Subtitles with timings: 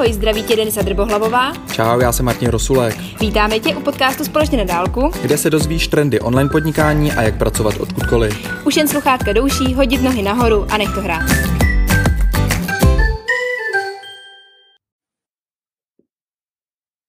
[0.00, 1.52] Ahoj, zdraví tě Denisa Drbohlavová.
[1.72, 2.94] Čau, já jsem Martin Rosulek.
[3.20, 7.38] Vítáme tě u podcastu Společně na dálku, kde se dozvíš trendy online podnikání a jak
[7.38, 8.64] pracovat odkudkoliv.
[8.66, 11.22] Už jen sluchátka douší, hodit nohy nahoru a nech to hrát.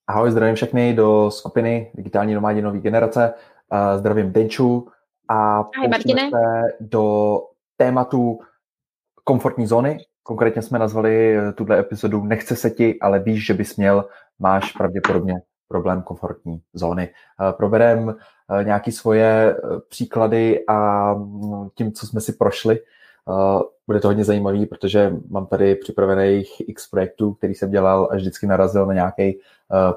[0.07, 3.33] Ahoj, zdravím všechny do skupiny Digitální nomádi nový generace.
[3.97, 4.87] Zdravím Denču
[5.29, 6.29] a Ahoj, Martine.
[6.29, 7.37] se do
[7.77, 8.39] tématu
[9.23, 13.75] komfortní zóny, Konkrétně jsme nazvali eh, tuhle epizodu Nechce se ti, ale víš, že bys
[13.75, 14.05] měl,
[14.39, 17.09] máš pravděpodobně problém komfortní zóny.
[17.09, 18.15] Eh, proberem
[18.59, 19.57] eh, nějaké svoje
[19.89, 22.79] příklady a mm, tím, co jsme si prošli,
[23.87, 28.47] bude to hodně zajímavý, protože mám tady připravených x projektů, který jsem dělal a vždycky
[28.47, 29.39] narazil na nějaký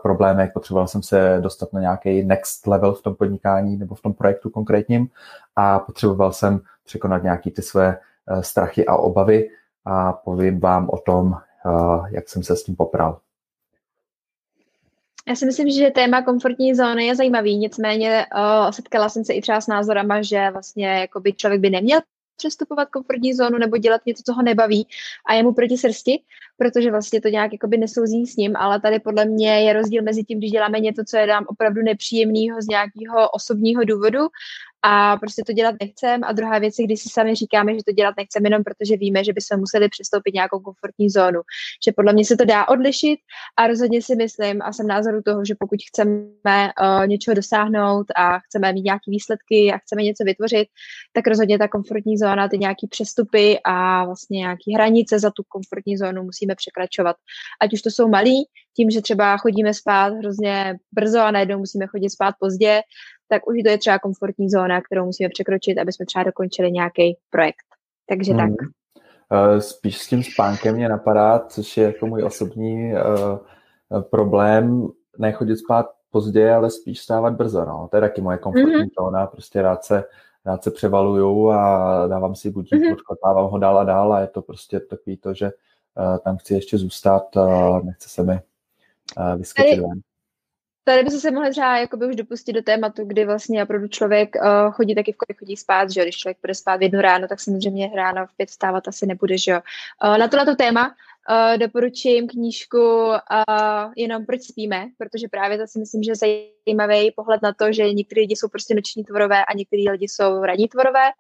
[0.02, 4.14] problémek, potřeboval jsem se dostat na nějaký next level v tom podnikání nebo v tom
[4.14, 5.09] projektu konkrétním
[5.56, 7.98] a potřeboval jsem překonat nějaký ty své
[8.41, 9.48] strachy a obavy,
[9.84, 13.20] a povím vám o tom, eh, jak jsem se s tím popral.
[15.28, 19.41] Já si myslím, že téma komfortní zóny je zajímavý, nicméně uh, setkala jsem se i
[19.41, 22.00] třeba s názorama, že vlastně jakoby člověk by neměl
[22.36, 24.89] přestupovat komfortní zónu nebo dělat něco, co ho nebaví
[25.28, 26.23] a je mu proti srsti,
[26.56, 30.25] protože vlastně to nějak jakoby nesouzí s ním, ale tady podle mě je rozdíl mezi
[30.25, 34.20] tím, když děláme něco, co je nám opravdu nepříjemného z nějakého osobního důvodu
[34.86, 36.24] a prostě to dělat nechcem.
[36.24, 39.24] A druhá věc je, když si sami říkáme, že to dělat nechceme jenom protože víme,
[39.24, 41.40] že bychom museli přistoupit nějakou komfortní zónu.
[41.86, 43.18] Že podle mě se to dá odlišit
[43.56, 48.38] a rozhodně si myslím a jsem názoru toho, že pokud chceme uh, něčeho dosáhnout a
[48.38, 50.68] chceme mít nějaké výsledky a chceme něco vytvořit,
[51.12, 55.96] tak rozhodně ta komfortní zóna, ty nějaké přestupy a vlastně nějaké hranice za tu komfortní
[55.96, 57.16] zónu musíme překračovat.
[57.62, 58.44] Ať už to jsou malí,
[58.77, 62.82] tím, že třeba chodíme spát hrozně brzo a najednou musíme chodit spát pozdě,
[63.28, 67.17] tak už to je třeba komfortní zóna, kterou musíme překročit, aby jsme třeba dokončili nějaký
[67.30, 67.67] projekt.
[68.08, 68.56] Takže hmm.
[68.56, 68.69] tak.
[69.33, 75.58] Uh, spíš s tím spánkem mě napadá, což je jako můj osobní uh, problém, nechodit
[75.58, 77.64] spát pozdě, ale spíš stávat brzo.
[77.64, 77.89] No.
[77.90, 79.01] To je taky moje komfortní mm-hmm.
[79.01, 80.05] zóna, prostě rád se,
[80.45, 82.92] rád se převaluju a dávám si budík, mm-hmm.
[82.92, 86.55] odklepávám ho dál a dál a je to prostě takový to, že uh, tam chci
[86.55, 90.01] ještě zůstat, uh, nechce se mi uh, vyskočit ven.
[90.86, 94.72] Tady by se mohli třeba jakoby už dopustit do tématu, kdy vlastně opravdu člověk uh,
[94.72, 96.02] chodí taky v kolik chodí spát, že?
[96.02, 99.39] Když člověk bude spát v jednu ráno, tak samozřejmě ráno v pět stávat asi nebude,
[99.39, 99.61] že jo?
[100.05, 105.78] Uh, na tohleto téma uh, doporučím knížku uh, jenom proč spíme, protože právě to si
[105.78, 109.83] myslím, že zajímavý pohled na to, že některé lidi jsou prostě noční tvorové a některé
[109.90, 111.11] lidi jsou ranní tvorové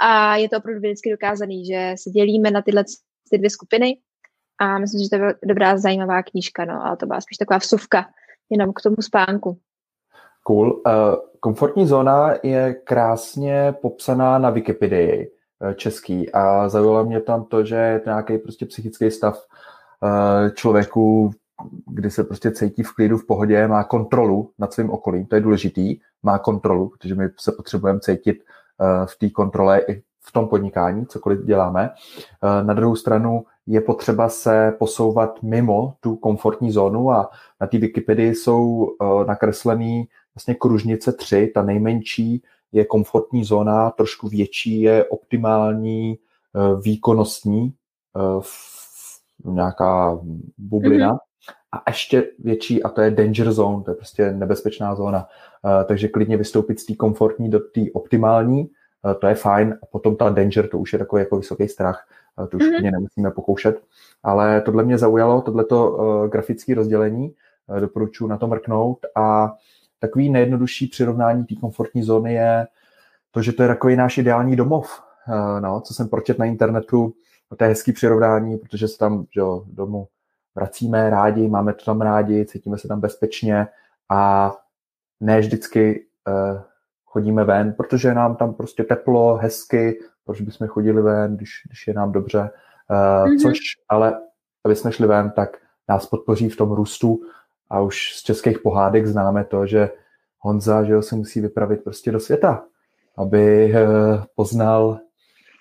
[0.00, 2.84] a je to opravdu vždycky dokázaný, že se dělíme na tyhle
[3.30, 3.98] ty dvě skupiny
[4.58, 8.06] a myslím, že to je dobrá zajímavá knížka, no, ale to byla spíš taková vsuvka
[8.50, 9.58] jenom k tomu spánku.
[10.42, 10.72] Cool.
[10.72, 10.82] Uh,
[11.40, 17.76] komfortní zóna je krásně popsaná na Wikipedii uh, český a zaujalo mě tam to, že
[17.76, 19.38] je to nějaký prostě psychický stav
[20.02, 21.30] uh, člověku,
[21.86, 25.40] kdy se prostě cítí v klidu, v pohodě, má kontrolu nad svým okolím, to je
[25.40, 28.44] důležitý, má kontrolu, protože my se potřebujeme cítit
[29.06, 31.90] v té kontrole i v tom podnikání, cokoliv děláme.
[32.62, 37.30] Na druhou stranu je potřeba se posouvat mimo tu komfortní zónu a
[37.60, 42.42] na té Wikipedii jsou uh, nakreslený vlastně kružnice tři, ta nejmenší
[42.72, 46.18] je komfortní zóna, trošku větší je optimální,
[46.52, 47.74] uh, výkonnostní,
[48.14, 48.42] uh,
[49.54, 50.18] nějaká
[50.58, 51.18] bublina mm-hmm.
[51.72, 55.26] a ještě větší a to je danger zone, to je prostě nebezpečná zóna.
[55.84, 58.70] Takže klidně vystoupit z té komfortní do té optimální,
[59.20, 62.08] to je fajn a potom ta danger, to už je takový jako vysoký strach,
[62.50, 62.92] to už mm-hmm.
[62.92, 63.82] nemusíme pokoušet.
[64.22, 67.34] Ale tohle mě zaujalo, tohleto uh, grafické rozdělení,
[67.66, 69.54] uh, doporučuji na to mrknout a
[69.98, 72.66] takový nejjednodušší přirovnání té komfortní zóny je
[73.30, 75.02] to, že to je takový náš ideální domov.
[75.28, 77.14] Uh, no, co jsem pročet na internetu,
[77.56, 80.08] to je hezký přirovnání, protože se tam že jo, domů
[80.54, 83.66] vracíme rádi, máme to tam rádi, cítíme se tam bezpečně
[84.08, 84.52] a
[85.20, 86.06] ne vždycky
[87.18, 91.94] chodíme ven, protože nám tam prostě teplo, hezky, proč bychom chodili ven, když, když je
[91.94, 92.40] nám dobře.
[92.40, 93.42] Uh, mm-hmm.
[93.42, 93.58] Což
[93.88, 94.20] ale,
[94.64, 95.56] aby jsme šli ven, tak
[95.88, 97.20] nás podpoří v tom růstu
[97.70, 99.90] a už z českých pohádek známe to, že
[100.38, 102.64] Honza, že jo, se musí vypravit prostě do světa,
[103.16, 104.98] aby uh, poznal,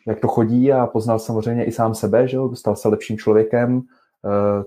[0.07, 3.75] jak to chodí a poznal samozřejmě i sám sebe, že jo, stal se lepším člověkem,
[3.77, 3.81] uh,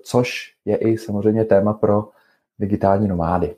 [0.02, 2.08] což je i samozřejmě téma pro
[2.58, 3.56] digitální nomády.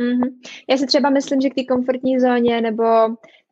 [0.00, 0.28] Mm-hmm.
[0.70, 2.84] Já si třeba myslím, že k té komfortní zóně nebo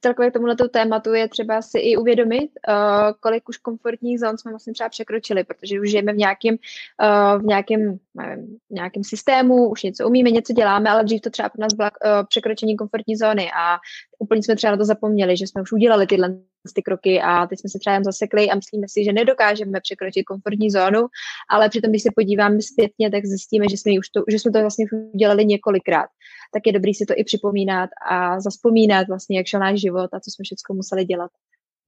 [0.01, 2.75] celkově k tomuto tématu je třeba si i uvědomit, uh,
[3.21, 7.45] kolik už komfortních zón jsme vlastně třeba překročili, protože už žijeme v nějakém, uh, v
[7.45, 11.75] nějakém, nevím, nějakém systému, už něco umíme, něco děláme, ale dřív to třeba pro nás
[11.75, 13.77] bylo uh, překročení komfortní zóny a
[14.19, 16.29] úplně jsme třeba na to zapomněli, že jsme už udělali tyhle
[16.75, 20.25] ty kroky a teď jsme se třeba jen zasekli a myslíme si, že nedokážeme překročit
[20.25, 21.07] komfortní zónu,
[21.51, 24.61] ale přitom, když se podíváme zpětně, tak zjistíme, že jsme, už to, že jsme to
[24.61, 24.85] vlastně
[25.15, 26.09] udělali několikrát.
[26.53, 30.21] Tak je dobrý si to i připomínat a zaspomínat vlastně, jak šel náš život a
[30.21, 31.31] co jsme všechno museli dělat.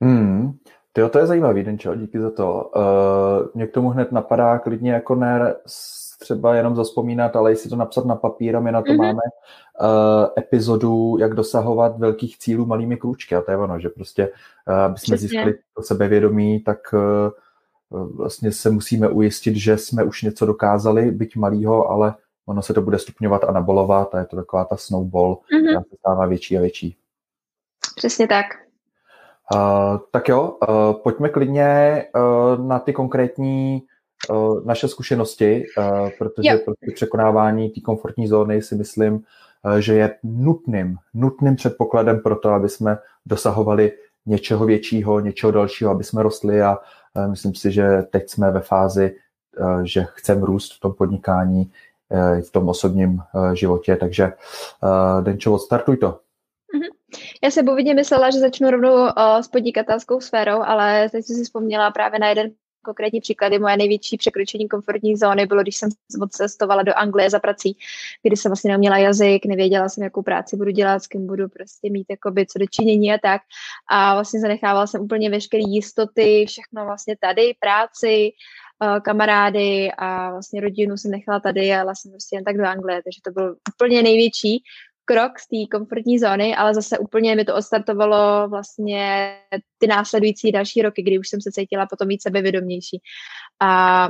[0.03, 0.53] Hmm.
[0.93, 2.71] Tyjo, to je zajímavý, Denčo, díky za to.
[2.77, 2.83] Uh,
[3.55, 5.55] mě k tomu hned napadá klidně jako ne
[6.19, 8.97] třeba jenom zaspomínat, ale jestli to napsat na papír a my na to mm-hmm.
[8.97, 9.23] máme
[9.81, 9.89] uh,
[10.39, 14.33] epizodu, jak dosahovat velkých cílů malými krůčky a to je ono, že prostě,
[14.69, 15.29] uh, aby jsme Přesně.
[15.29, 21.37] získali to sebevědomí, tak uh, vlastně se musíme ujistit, že jsme už něco dokázali, byť
[21.37, 22.15] malýho, ale
[22.47, 25.65] ono se to bude stupňovat a nabolovat a je to taková ta snowball, mm-hmm.
[25.65, 26.97] která se stává větší a větší.
[27.97, 28.47] Přesně tak.
[29.55, 33.83] Uh, tak jo, uh, pojďme klidně uh, na ty konkrétní
[34.31, 39.95] uh, naše zkušenosti, uh, protože pro prostě překonávání té komfortní zóny si myslím, uh, že
[39.95, 43.93] je nutným, nutným předpokladem pro to, aby jsme dosahovali
[44.27, 46.79] něčeho většího, něčeho dalšího, aby jsme rostli a
[47.15, 49.15] uh, myslím si, že teď jsme ve fázi,
[49.61, 51.71] uh, že chceme růst v tom podnikání,
[52.09, 54.33] uh, v tom osobním uh, životě, takže
[54.83, 56.19] uh, Denčo, startuj to.
[57.43, 59.11] Já se původně myslela, že začnu rovnou uh,
[59.41, 62.51] s podnikatelskou sférou, ale teď jsem si vzpomněla právě na jeden
[62.83, 63.59] konkrétní příklady.
[63.59, 65.89] Moje největší překročení komfortní zóny bylo, když jsem
[66.23, 67.77] odcestovala do Anglie za prací,
[68.23, 71.91] kdy jsem vlastně neměla jazyk, nevěděla jsem, jakou práci budu dělat, s kým budu prostě
[71.91, 73.43] mít jakoby co do činění a tak.
[73.91, 78.31] A vlastně zanechávala jsem úplně veškeré jistoty, všechno vlastně tady, práci,
[78.83, 82.65] eh, kamarády a vlastně rodinu jsem nechala tady a jela jsem prostě jen tak do
[82.65, 84.63] Anglie, takže to byl úplně největší
[85.11, 89.35] krok z té komfortní zóny, ale zase úplně mi to odstartovalo vlastně
[89.79, 93.01] ty následující další roky, kdy už jsem se cítila potom víc sebevědomější.
[93.61, 94.09] A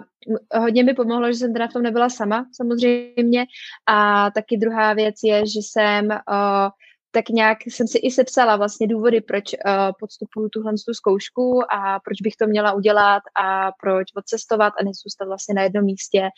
[0.55, 3.47] hodně mi pomohlo, že jsem teda v tom nebyla sama, samozřejmě.
[3.87, 6.69] A taky druhá věc je, že jsem uh,
[7.11, 12.01] tak nějak jsem si i sepsala vlastně důvody, proč uh, podstupuju tuhle tu zkoušku a
[12.01, 16.29] proč bych to měla udělat a proč odcestovat a nezůstat vlastně na jednom místě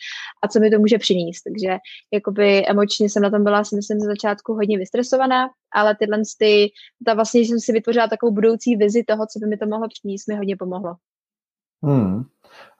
[0.43, 1.41] a co mi to může přinést.
[1.41, 1.77] Takže
[2.13, 6.71] jakoby emočně jsem na tom byla, si myslím, ze začátku hodně vystresovaná, ale tyhle ty,
[7.05, 9.87] ta vlastně, že jsem si vytvořila takovou budoucí vizi toho, co by mi to mohlo
[9.87, 10.95] přinést, mi hodně pomohlo.
[11.83, 12.23] Hmm.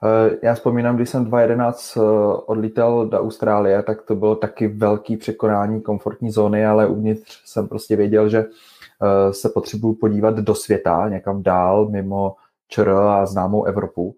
[0.02, 2.00] Eh, já vzpomínám, když jsem 2011 eh,
[2.46, 7.96] odlítal do Austrálie, tak to bylo taky velký překonání komfortní zóny, ale uvnitř jsem prostě
[7.96, 12.36] věděl, že eh, se potřebuju podívat do světa, někam dál, mimo
[12.68, 14.16] ČR a známou Evropu.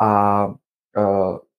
[0.00, 0.54] A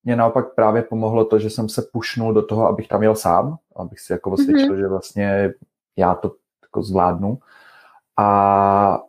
[0.03, 3.57] mě naopak právě pomohlo to, že jsem se pušnul do toho, abych tam jel sám,
[3.75, 4.79] abych si jako osvědčil, mm-hmm.
[4.79, 5.53] že vlastně
[5.97, 6.31] já to
[6.63, 7.39] jako zvládnu.
[8.17, 8.99] A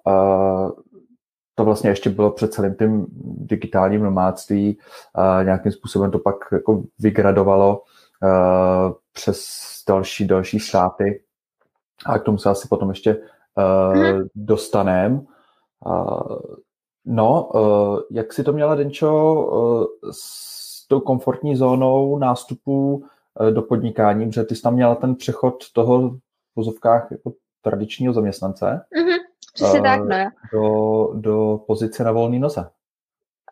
[1.59, 3.07] to vlastně ještě bylo před celým tím
[3.39, 4.79] digitálním nomádství.
[5.15, 7.83] A nějakým způsobem to pak jako vygradovalo
[8.23, 9.49] uh, přes
[9.89, 11.23] další, další státy.
[12.07, 14.23] A k tomu se asi potom ještě uh, hmm.
[14.35, 15.21] dostaneme.
[15.87, 16.39] Uh,
[17.05, 22.95] no, uh, jak si to měla, Denčo, uh, s tou komfortní zónou nástupu
[23.41, 26.19] uh, do podnikání, protože ty jsi tam měla ten přechod toho v
[26.57, 27.33] vozovkách jako
[27.63, 28.65] tradičního zaměstnance.
[28.67, 29.28] Mm-hmm.
[29.65, 30.31] Přesně tak, no.
[30.53, 32.71] Do, do pozice na volný noze.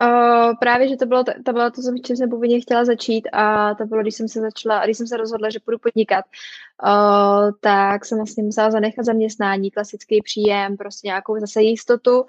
[0.02, 3.86] Uh, právě, že to bylo, to bylo to, čím jsem původně chtěla začít a to
[3.86, 6.24] bylo, když jsem se začala, když jsem se rozhodla, že budu podnikat,
[6.84, 12.24] uh, tak jsem vlastně musela zanechat zaměstnání, klasický příjem, prostě nějakou zase jistotu.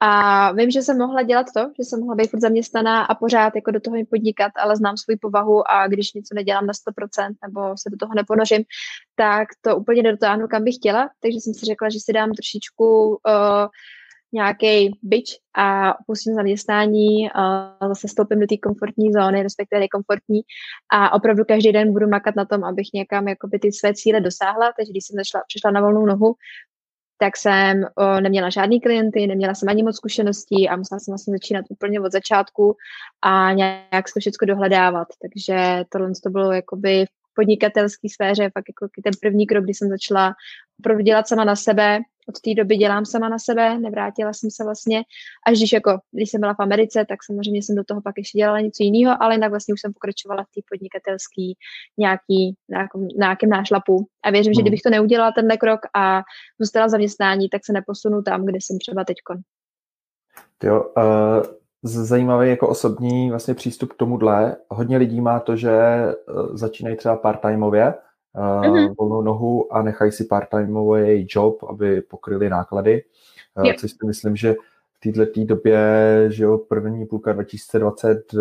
[0.00, 3.52] A vím, že jsem mohla dělat to, že jsem mohla být furt zaměstnaná a pořád
[3.54, 7.76] jako do toho podnikat, ale znám svou povahu a když něco nedělám na 100% nebo
[7.76, 8.64] se do toho neponořím,
[9.14, 13.08] tak to úplně nedotáhnu, kam bych chtěla, takže jsem si řekla, že si dám trošičku
[13.08, 13.68] uh,
[14.32, 20.40] nějaký byč a opustím zaměstnání, a zase stoupím do té komfortní zóny, respektive nekomfortní
[20.92, 24.72] a opravdu každý den budu makat na tom, abych někam jakoby ty své cíle dosáhla,
[24.76, 26.34] takže když jsem zašla, přišla na volnou nohu,
[27.18, 31.32] tak jsem o, neměla žádný klienty, neměla jsem ani moc zkušeností a musela jsem vlastně
[31.32, 32.76] začínat úplně od začátku
[33.22, 35.08] a nějak to všechno dohledávat.
[35.22, 39.88] Takže tohle to bylo jakoby v podnikatelské sféře fakt jako ten první krok, kdy jsem
[39.88, 40.34] začala
[40.80, 41.98] opravdu dělat sama na sebe.
[42.30, 45.02] Od té doby dělám sama na sebe, nevrátila jsem se vlastně,
[45.46, 48.38] až když jako, když jsem byla v Americe, tak samozřejmě jsem do toho pak ještě
[48.38, 51.44] dělala něco jiného, ale jinak vlastně už jsem pokračovala v té podnikatelské
[51.98, 54.06] nějaký, nějakým, nějakým nášlapu.
[54.24, 54.54] A věřím, hmm.
[54.54, 56.22] že kdybych to neudělala tenhle krok a
[56.60, 59.36] zůstala zaměstnání, tak se neposunu tam, kde jsem třeba teďkon.
[60.62, 64.56] Jo, uh, zajímavý jako osobní vlastně přístup k tomuhle.
[64.68, 66.14] Hodně lidí má to, že eh,
[66.52, 67.94] začínají třeba part-timeově,
[68.36, 68.94] mm-hmm.
[68.98, 73.02] volnou nohu a nechají si part-timeový job, aby pokryli náklady.
[73.54, 73.76] Uh, yep.
[73.76, 74.54] Což si myslím, že
[74.94, 75.78] v této době,
[76.28, 78.40] že jo, první půlka 2020 uh,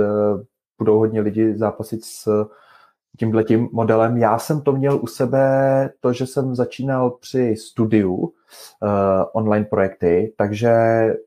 [0.77, 2.47] budou hodně lidi zápasit s
[3.19, 4.17] tímhletím modelem.
[4.17, 8.33] Já jsem to měl u sebe, to, že jsem začínal při studiu,
[9.33, 10.71] online projekty, takže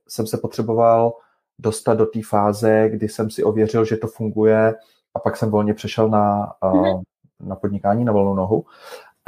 [0.09, 1.13] jsem se potřeboval
[1.59, 4.75] dostat do té fáze, kdy jsem si ověřil, že to funguje
[5.15, 7.03] a pak jsem volně přešel na, mm-hmm.
[7.43, 8.65] Na podnikání na volnou nohu.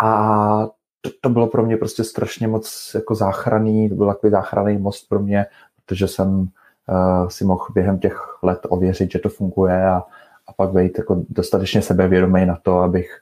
[0.02, 0.68] A
[1.00, 5.08] to, to bylo pro mě prostě strašně moc jako záchranný, to byl takový záchranný most
[5.08, 6.48] pro mě, protože jsem
[6.88, 10.02] uh, si mohl během těch let ověřit, že to funguje a,
[10.46, 13.20] a pak být jako dostatečně sebevědomý na to, abych,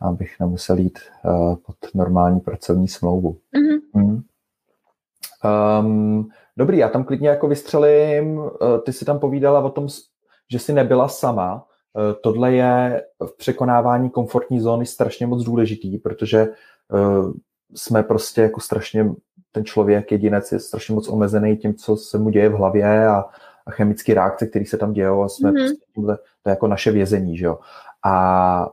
[0.00, 3.36] abych nemusel jít uh, pod normální pracovní smlouvu.
[3.56, 3.80] Mm-hmm.
[3.94, 4.22] Mm.
[5.80, 8.50] Um, dobrý, já tam klidně jako vystřelím, uh,
[8.84, 9.88] ty si tam povídala o tom,
[10.50, 11.64] že jsi nebyla sama.
[11.94, 16.48] Uh, tohle je v překonávání komfortní zóny strašně moc důležitý, protože
[16.92, 17.32] uh,
[17.74, 19.10] jsme prostě jako strašně,
[19.52, 23.24] ten člověk, jedinec je strašně moc omezený tím, co se mu děje v hlavě a,
[23.66, 25.64] a chemické reakce, které se tam dějou a jsme mm-hmm.
[25.64, 27.58] prostě tímhle, to je jako naše vězení, že jo.
[28.04, 28.68] A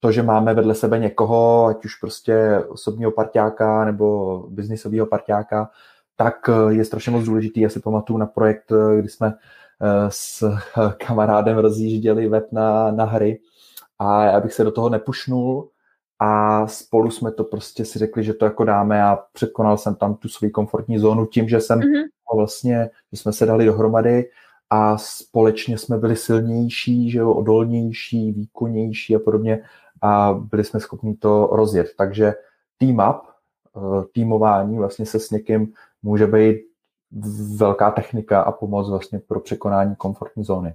[0.00, 5.70] to, že máme vedle sebe někoho, ať už prostě osobního parťáka nebo biznisového parťáka,
[6.16, 7.60] tak je strašně moc důležitý.
[7.60, 9.36] Já si pamatuju na projekt, kdy jsme eh,
[10.08, 10.44] s
[11.06, 13.40] kamarádem rozjížděli web na, na hry
[13.98, 15.68] a já bych se do toho nepušnul
[16.18, 20.14] a spolu jsme to prostě si řekli, že to jako dáme a překonal jsem tam
[20.14, 22.04] tu svou komfortní zónu tím, že jsem mm-hmm.
[22.34, 24.30] vlastně, že jsme se dali dohromady
[24.70, 29.62] a společně jsme byli silnější, že jo, odolnější, výkonnější a podobně
[30.02, 31.86] a byli jsme schopni to rozjet.
[31.98, 32.34] Takže
[32.78, 33.22] team up,
[33.76, 36.56] eh, týmování vlastně se s někým může být
[37.56, 40.74] velká technika a pomoc vlastně pro překonání komfortní zóny.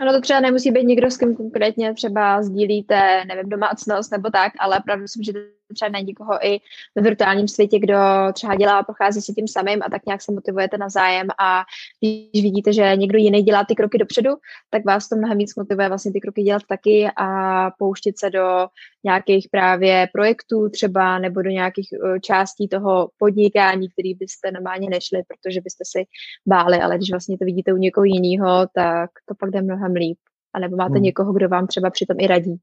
[0.00, 4.52] Ano, to třeba nemusí být někdo, s kým konkrétně třeba sdílíte, nevím, domácnost nebo tak,
[4.60, 5.38] ale pravdu si můžete
[5.74, 6.60] třeba najít někoho i
[6.94, 7.96] ve virtuálním světě, kdo
[8.32, 11.62] třeba dělá a prochází si tím samým a tak nějak se motivujete na zájem a
[12.00, 14.30] když vidíte, že někdo jiný dělá ty kroky dopředu,
[14.70, 18.66] tak vás to mnohem víc motivuje vlastně ty kroky dělat taky a pouštět se do
[19.04, 25.22] nějakých právě projektů třeba nebo do nějakých uh, částí toho podnikání, který byste normálně nešli,
[25.28, 26.04] protože byste si
[26.46, 30.18] báli, ale když vlastně to vidíte u někoho jiného, tak to pak jde mnohem líp.
[30.54, 31.02] A nebo máte hmm.
[31.02, 32.56] někoho, kdo vám třeba přitom i radí.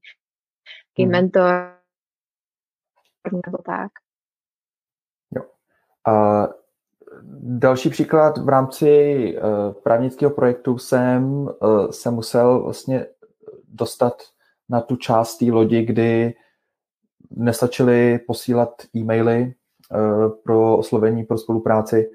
[0.90, 1.12] Taký hmm.
[1.12, 1.81] mentor,
[3.46, 3.90] nebo tak.
[5.36, 5.42] Jo.
[6.12, 6.48] A
[7.42, 13.06] další příklad v rámci uh, právnického projektu jsem uh, se musel vlastně
[13.68, 14.22] dostat
[14.68, 16.34] na tu část té lodi, kdy
[17.30, 19.54] nestačily posílat e-maily
[20.44, 22.10] pro oslovení, pro spolupráci,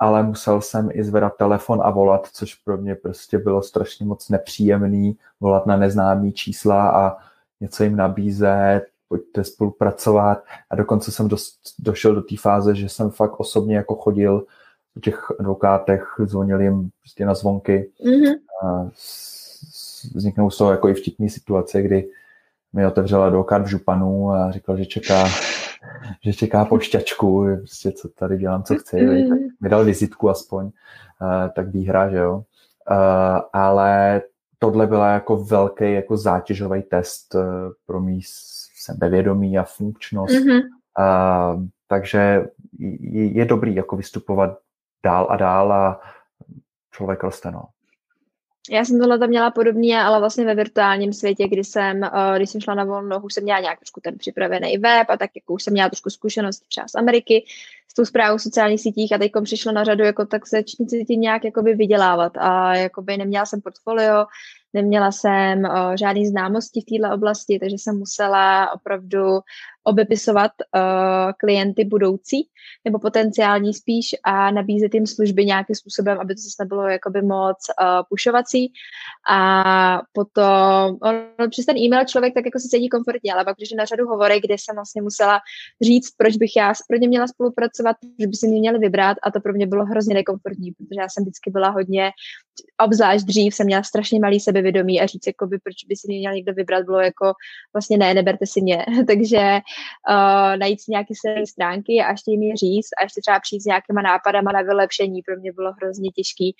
[0.00, 4.28] ale musel jsem i zvedat telefon a volat, což pro mě prostě bylo strašně moc
[4.28, 7.16] nepříjemný, volat na neznámý čísla a
[7.60, 13.10] něco jim nabízet, pojďte spolupracovat a dokonce jsem dost, došel do té fáze, že jsem
[13.10, 14.46] fakt osobně jako chodil
[14.96, 17.90] u těch advokátech, zvonil jim prostě na zvonky.
[18.04, 18.34] Mm-hmm.
[18.64, 18.88] A
[20.14, 22.08] vzniknou z toho jako i vtipné situace, kdy
[22.72, 25.24] mi otevřel advokát v Županu a říkal, že čeká,
[26.24, 29.28] že čeká pošťačku, prostě co tady dělám, co chci, mm-hmm.
[29.28, 30.72] tak mi dal vizitku aspoň, uh,
[31.56, 32.34] tak výhra, že jo.
[32.90, 34.22] Uh, ale
[34.58, 37.42] tohle byla jako velký jako zátěžový test uh,
[37.86, 38.22] pro mý
[38.92, 40.34] sebevědomí a funkčnost.
[40.34, 40.60] Mm-hmm.
[40.98, 41.56] A,
[41.88, 42.42] takže
[43.00, 44.58] je, je dobrý jako vystupovat
[45.04, 46.00] dál a dál a
[46.90, 47.62] člověk roste, no.
[48.70, 52.50] Já jsem tohle tam měla podobně, ale vlastně ve virtuálním světě, kdy jsem, uh, když
[52.50, 55.54] jsem šla na volnou, už jsem měla nějak trošku ten připravený web a tak jako
[55.54, 57.44] už jsem měla trošku zkušenosti třeba z Ameriky,
[57.88, 60.62] s tou zprávou sociálních sítích a teď přišlo na řadu, jako tak se
[61.06, 64.26] tím nějak jakoby vydělávat a jakoby neměla jsem portfolio,
[64.74, 69.40] neměla jsem uh, žádný známosti v této oblasti, takže jsem musela opravdu
[69.88, 70.82] obepisovat uh,
[71.38, 72.48] klienty budoucí
[72.84, 77.56] nebo potenciální spíš a nabízet jim služby nějakým způsobem, aby to zase nebylo jakoby moc
[77.82, 78.72] uh, pušovací
[79.30, 83.72] a potom on, přes ten e-mail člověk tak jako se cítí komfortně, ale pak když
[83.72, 85.40] na řadu hovory, kde jsem vlastně musela
[85.82, 89.30] říct, proč bych já pro ně měla spolupracovat, že by si mě měli vybrat a
[89.30, 92.10] to pro mě bylo hrozně nekomfortní, protože já jsem vždycky byla hodně,
[92.84, 96.32] obzvlášť dřív jsem měla strašně malý sebevědomí a říct, jakoby, proč by si mě měl
[96.32, 97.32] někdo vybrat, bylo jako
[97.74, 98.86] vlastně ne, neberte si mě.
[99.06, 99.58] Takže
[100.10, 103.62] uh, najít si nějaké své stránky a ještě jim je říct a ještě třeba přijít
[103.62, 106.56] s nějakýma nápadama na vylepšení, pro mě bylo hrozně těžký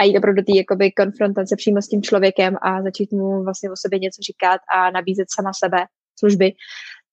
[0.00, 3.70] a jít opravdu do té jakoby, konfrontace přímo s tím člověkem a začít mu vlastně
[3.70, 5.78] o sobě něco říkat a nabízet sama sebe
[6.18, 6.52] služby,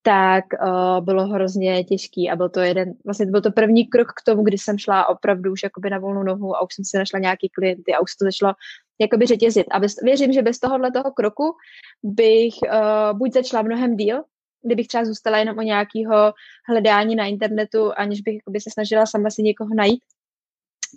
[0.02, 4.08] tak uh, bylo hrozně těžký a byl to jeden, vlastně to byl to první krok
[4.08, 6.98] k tomu, kdy jsem šla opravdu už jakoby na volnou nohu a už jsem si
[6.98, 8.54] našla nějaký klienty a už to začalo
[9.02, 9.68] jakoby řetězit.
[9.72, 11.56] A bez, věřím, že bez tohohle toho kroku
[12.04, 14.24] bych uh, buď začala mnohem díl,
[14.66, 16.34] kdybych třeba zůstala jenom o nějakého
[16.70, 20.04] hledání na internetu, aniž bych jakoby, se snažila sama si někoho najít,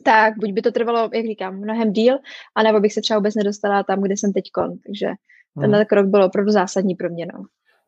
[0.05, 2.19] tak buď by to trvalo, jak říkám, mnohem díl,
[2.55, 4.79] anebo bych se třeba vůbec nedostala tam, kde jsem teď kon.
[4.87, 5.61] Takže hmm.
[5.61, 7.26] tenhle krok byl opravdu zásadní pro mě.
[7.35, 7.45] No.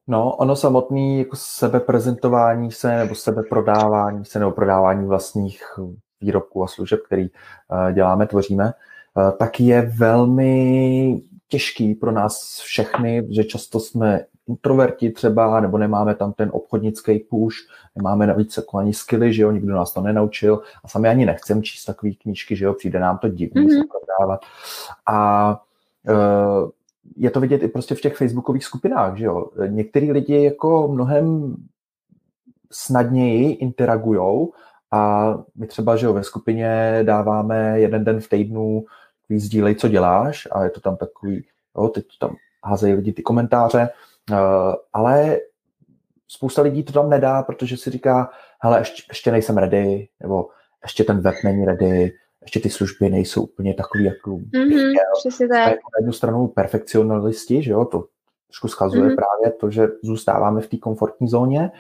[0.07, 5.63] No, ono samotné jako sebeprezentování se nebo sebeprodávání se nebo prodávání vlastních
[6.21, 13.27] výrobků a služeb, který uh, děláme, tvoříme, uh, tak je velmi těžký pro nás všechny,
[13.31, 17.57] že často jsme introverti třeba, nebo nemáme tam ten obchodnický push,
[17.97, 21.63] nemáme navíc jako ani skilly, že jo, nikdo nás to nenaučil a sami ani nechcem
[21.63, 23.79] číst takové knížky, že jo, přijde nám to divný mm-hmm.
[23.79, 24.41] se prodávat.
[25.07, 25.61] A
[26.09, 26.71] uh,
[27.17, 29.51] je to vidět i prostě v těch facebookových skupinách, že jo.
[29.67, 31.57] Některý lidi jako mnohem
[32.73, 34.53] snadněji interagujou
[34.91, 38.85] a my třeba, že jo, ve skupině dáváme jeden den v týdnu
[39.37, 41.45] sdílej, co děláš a je to tam takový,
[41.77, 43.89] jo, teď tam házejí lidi ty komentáře,
[44.93, 45.39] ale
[46.29, 50.49] spousta lidí to tam nedá, protože si říká, hele, ještě, ještě nejsem ready, nebo
[50.83, 52.13] ještě ten web není ready,
[52.43, 54.93] ještě ty služby nejsou úplně takový, jako mm-hmm,
[55.49, 55.59] tak.
[55.59, 58.05] Jako na jednu stranu perfekcionalisti, že jo, to
[58.47, 59.17] trošku schazuje mm-hmm.
[59.17, 61.71] právě to, že zůstáváme v té komfortní zóně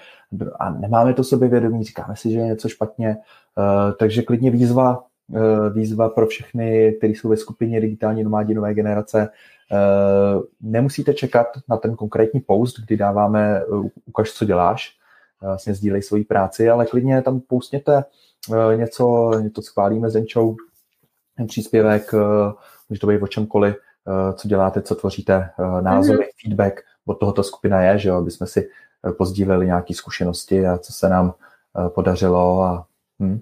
[0.60, 3.16] a nemáme to sebevědomí, říkáme si, že je něco špatně,
[3.58, 8.74] uh, takže klidně výzva, uh, výzva pro všechny, kteří jsou ve skupině digitální nomádi nové
[8.74, 9.26] generace, uh,
[10.60, 13.62] nemusíte čekat na ten konkrétní post, kdy dáváme
[14.06, 14.96] ukaž, co děláš,
[15.42, 18.04] vlastně sdílej svoji práci, ale klidně tam postněte
[18.50, 20.56] Eh, něco, něco schválíme s Denčou,
[21.36, 22.52] ten příspěvek, eh,
[22.88, 25.50] může to být o čemkoliv, eh, co děláte, co tvoříte,
[25.80, 26.42] názory, mm-hmm.
[26.42, 28.70] feedback, od tohoto skupina je, že jo, aby jsme si
[29.18, 31.34] pozdíleli nějaké zkušenosti a co se nám
[31.88, 32.86] podařilo a
[33.20, 33.40] hm.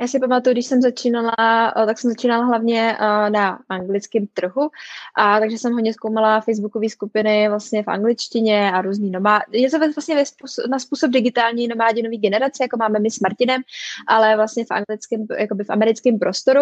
[0.00, 1.34] Já si pamatuju, když jsem začínala,
[1.76, 4.70] eh, tak jsem začínala hlavně eh, na anglickém trhu,
[5.16, 9.42] a takže jsem hodně zkoumala facebookové skupiny vlastně v angličtině a různý nomád.
[9.52, 10.24] Je to vlastně
[10.70, 13.62] na způsob digitální nomádi nový generace, jako máme my s Martinem,
[14.08, 16.60] ale vlastně v anglickém, jakoby v americkém prostoru.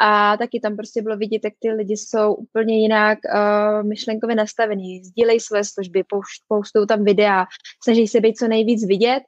[0.00, 5.04] A taky tam prostě bylo vidět, jak ty lidi jsou úplně jinak uh, myšlenkově nastavený,
[5.04, 6.04] sdílejí své služby,
[6.48, 7.46] postou tam videa,
[7.84, 9.22] snaží se být co nejvíc vidět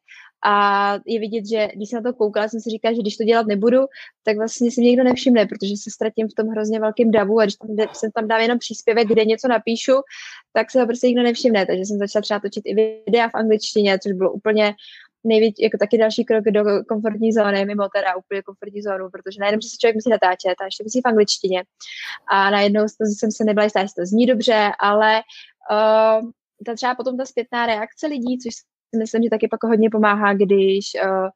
[0.45, 3.25] a je vidět, že když jsem na to koukala, jsem si říkala, že když to
[3.25, 3.79] dělat nebudu,
[4.23, 7.45] tak vlastně si mě někdo nevšimne, protože se ztratím v tom hrozně velkém davu a
[7.45, 9.93] když tam, jsem tam dám jenom příspěvek, kde něco napíšu,
[10.53, 11.67] tak se ho prostě nikdo nevšimne.
[11.67, 14.75] Takže jsem začala třeba točit i videa v angličtině, což bylo úplně
[15.25, 19.61] nejvíc, jako taky další krok do komfortní zóny, mimo teda úplně komfortní zónu, protože najednou
[19.61, 21.65] si člověk musí natáčet a ještě musí v angličtině.
[22.31, 25.21] A najednou jsem se nebyla jistá, jestli to zní dobře, ale
[25.71, 26.31] uh,
[26.67, 28.55] ta třeba potom ta zpětná reakce lidí, což
[28.97, 31.29] myslím, že taky pak hodně pomáhá, když uh,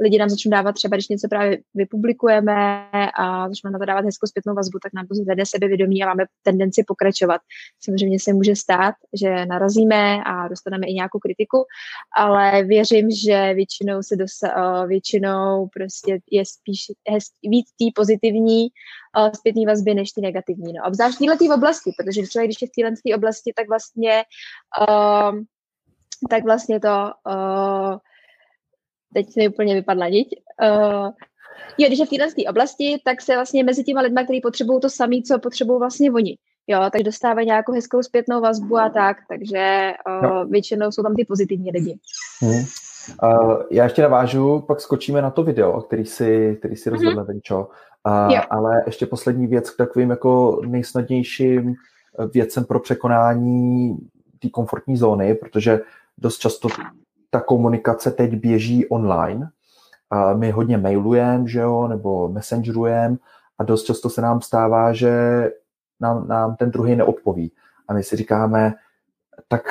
[0.00, 2.86] lidi nám začnou dávat třeba, když něco právě vypublikujeme
[3.18, 6.24] a začneme na to dávat hezkou zpětnou vazbu, tak nám to zvede sebevědomí a máme
[6.42, 7.40] tendenci pokračovat.
[7.84, 11.64] Samozřejmě se může stát, že narazíme a dostaneme i nějakou kritiku,
[12.16, 18.62] ale věřím, že většinou se dosa, uh, většinou prostě je spíš hez, víc tý pozitivní
[18.62, 20.72] uh, zpětný vazby než ty negativní.
[20.72, 20.84] No.
[20.86, 24.22] Obzvlášť v této oblasti, protože člověk, když je v této oblasti, tak vlastně
[24.88, 25.40] uh,
[26.30, 27.96] tak vlastně to, uh,
[29.14, 30.28] teď mi úplně vypadla niť,
[30.62, 31.10] uh,
[31.78, 34.90] jo, když je v této oblasti, tak se vlastně mezi těma lidmi, kteří potřebují to
[34.90, 36.36] samé, co potřebují vlastně oni.
[36.66, 40.46] Jo, tak dostávají nějakou hezkou zpětnou vazbu a tak, takže uh, no.
[40.46, 41.98] většinou jsou tam ty pozitivní lidi.
[42.40, 42.64] Hmm.
[43.22, 47.26] Uh, já ještě navážu, pak skočíme na to video, který si, který si rozvedla, mm-hmm.
[47.26, 47.68] Venčo.
[48.06, 51.74] Uh, ale ještě poslední věc k takovým jako nejsnadnějším
[52.34, 53.96] věcem pro překonání
[54.38, 55.80] té komfortní zóny, protože
[56.20, 56.68] dost často
[57.30, 59.50] ta komunikace teď běží online.
[60.10, 63.16] A my hodně mailujeme, že jo, nebo messengerujeme
[63.58, 65.12] a dost často se nám stává, že
[66.00, 67.52] nám, nám ten druhý neodpoví.
[67.88, 68.74] A my si říkáme,
[69.48, 69.62] tak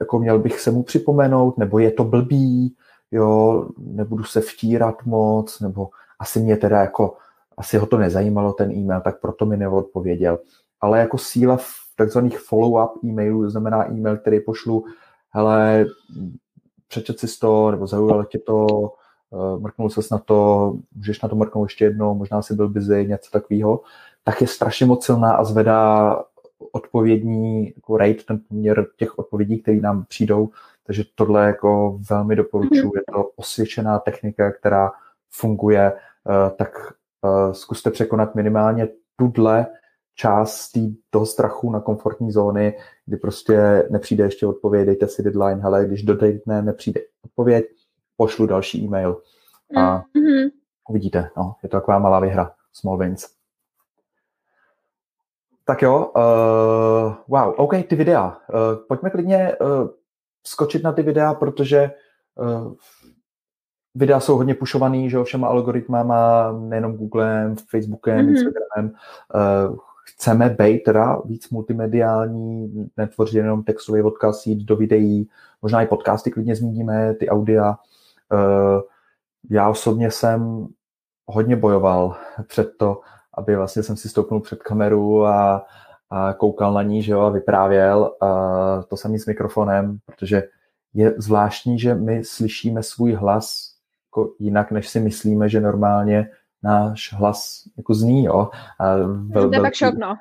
[0.00, 2.76] jako měl bych se mu připomenout, nebo je to blbý,
[3.10, 5.88] jo, nebudu se vtírat moc, nebo
[6.18, 7.16] asi mě teda jako,
[7.58, 10.38] asi ho to nezajímalo ten e-mail, tak proto mi neodpověděl.
[10.80, 11.66] Ale jako síla v
[11.96, 14.84] takzvaných follow-up e-mailů, znamená e-mail, který pošlu
[15.30, 15.86] hele,
[16.88, 18.66] přečet si to, nebo zaujalo tě to,
[19.30, 23.06] uh, mrknul ses na to, můžeš na to mrknout ještě jednou, možná si byl busy,
[23.08, 23.80] něco takového,
[24.24, 26.16] tak je strašně moc silná a zvedá
[26.72, 30.48] odpovědní jako rate, ten poměr těch odpovědí, které nám přijdou,
[30.86, 32.96] takže tohle jako velmi doporučuji, mhm.
[32.96, 34.92] je to osvědčená technika, která
[35.30, 36.70] funguje, uh, tak
[37.22, 39.66] uh, zkuste překonat minimálně tuhle
[40.16, 45.62] část tý, toho strachu na komfortní zóny, kdy prostě nepřijde ještě odpověď, dejte si deadline,
[45.62, 47.66] hele, když do dne nepřijde odpověď,
[48.16, 49.22] pošlu další e-mail
[49.76, 50.50] a mm-hmm.
[50.88, 53.28] uvidíte, no, je to taková malá vyhra, small wins.
[55.64, 58.26] Tak jo, uh, wow, OK, ty videa.
[58.26, 59.88] Uh, pojďme klidně uh,
[60.46, 61.90] skočit na ty videa, protože
[62.34, 62.72] uh,
[63.94, 68.28] videa jsou hodně pušovaný, že jo, všema algoritmama, nejenom Googlem, Facebookem, mm-hmm.
[68.28, 68.94] Instagramem.
[69.34, 69.76] Uh,
[70.08, 75.28] chceme být teda víc multimediální, netvořit jenom textový odkaz, jít do videí,
[75.62, 77.78] možná i podcasty klidně zmíníme, ty audia.
[78.32, 78.80] Eh,
[79.50, 80.66] já osobně jsem
[81.26, 82.16] hodně bojoval
[82.46, 83.00] před to,
[83.34, 85.66] aby vlastně jsem si stoupnul před kameru a,
[86.10, 90.42] a koukal na ní, že jo, a vyprávěl a to samý s mikrofonem, protože
[90.94, 93.74] je zvláštní, že my slyšíme svůj hlas
[94.08, 96.30] jako jinak, než si myslíme, že normálně
[96.66, 98.50] náš hlas jako zní, jo.
[98.78, 100.16] A vel, to je pak šok, no.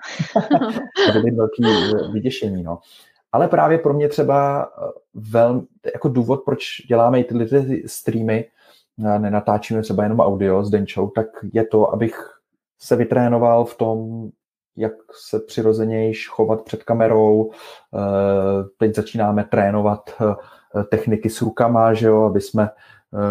[1.36, 1.63] velký
[2.13, 2.79] vyděšení, no.
[3.31, 5.62] Ale právě pro mě třeba eh, velmi,
[5.93, 8.45] jako důvod, proč děláme i tyhle ty streamy,
[8.97, 12.36] nenatáčíme třeba jenom audio s Denčou, tak je to, abych
[12.79, 14.29] se vytrénoval v tom,
[14.77, 17.51] jak se přirozenějš chovat před kamerou.
[17.51, 22.69] Eh, teď začínáme trénovat eh, techniky s rukama, že jo, aby jsme eh,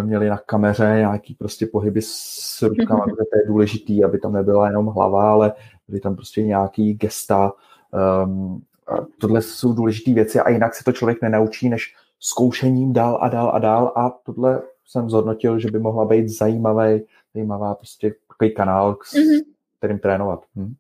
[0.03, 4.67] měli na kameře nějaký prostě pohyby s rukama, kde to je důležitý, aby tam nebyla
[4.67, 5.53] jenom hlava, ale
[5.89, 7.53] byly tam prostě nějaký gesta.
[8.23, 8.61] Ehm,
[9.19, 13.51] tohle jsou důležité věci a jinak se to člověk nenaučí, než zkoušením dál a dál
[13.55, 17.03] a dál a tohle jsem zhodnotil, že by mohla být zajímavý,
[17.35, 19.43] zajímavá prostě takový kanál, s mm-hmm.
[19.79, 20.45] kterým trénovat.
[20.57, 20.75] Hm?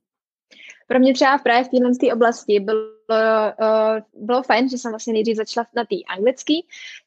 [0.87, 5.37] Pro mě třeba právě v téhle oblasti bylo, uh, bylo fajn, že jsem vlastně nejdřív
[5.37, 6.55] začala na té anglické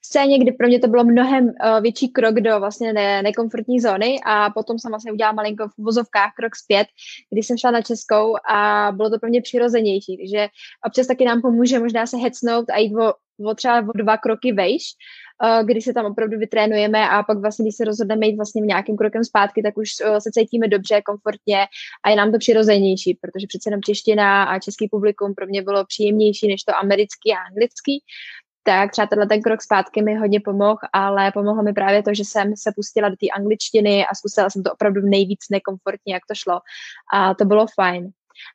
[0.01, 4.19] scéně, kdy pro mě to bylo mnohem uh, větší krok do vlastně ne, nekomfortní zóny
[4.25, 6.87] a potom jsem vlastně udělala malinko v vozovkách krok zpět,
[7.29, 10.47] kdy jsem šla na českou a bylo to pro mě přirozenější, takže
[10.85, 13.13] občas taky nám pomůže možná se hecnout a jít o,
[13.49, 14.83] o třeba o dva kroky vejš,
[15.63, 19.23] kdy se tam opravdu vytrénujeme a pak vlastně, když se rozhodneme jít vlastně nějakým krokem
[19.23, 21.65] zpátky, tak už eh, se cítíme dobře, komfortně
[22.03, 25.85] a je nám to přirozenější, protože přece jenom čeština a český publikum pro mě bylo
[25.85, 28.03] příjemnější než to americký a anglický,
[28.63, 32.25] tak třeba tenhle ten krok zpátky mi hodně pomohl, ale pomohlo mi právě to, že
[32.25, 36.35] jsem se pustila do té angličtiny a zkusila jsem to opravdu nejvíc nekomfortně, jak to
[36.35, 36.59] šlo.
[37.13, 38.11] A to bylo fajn.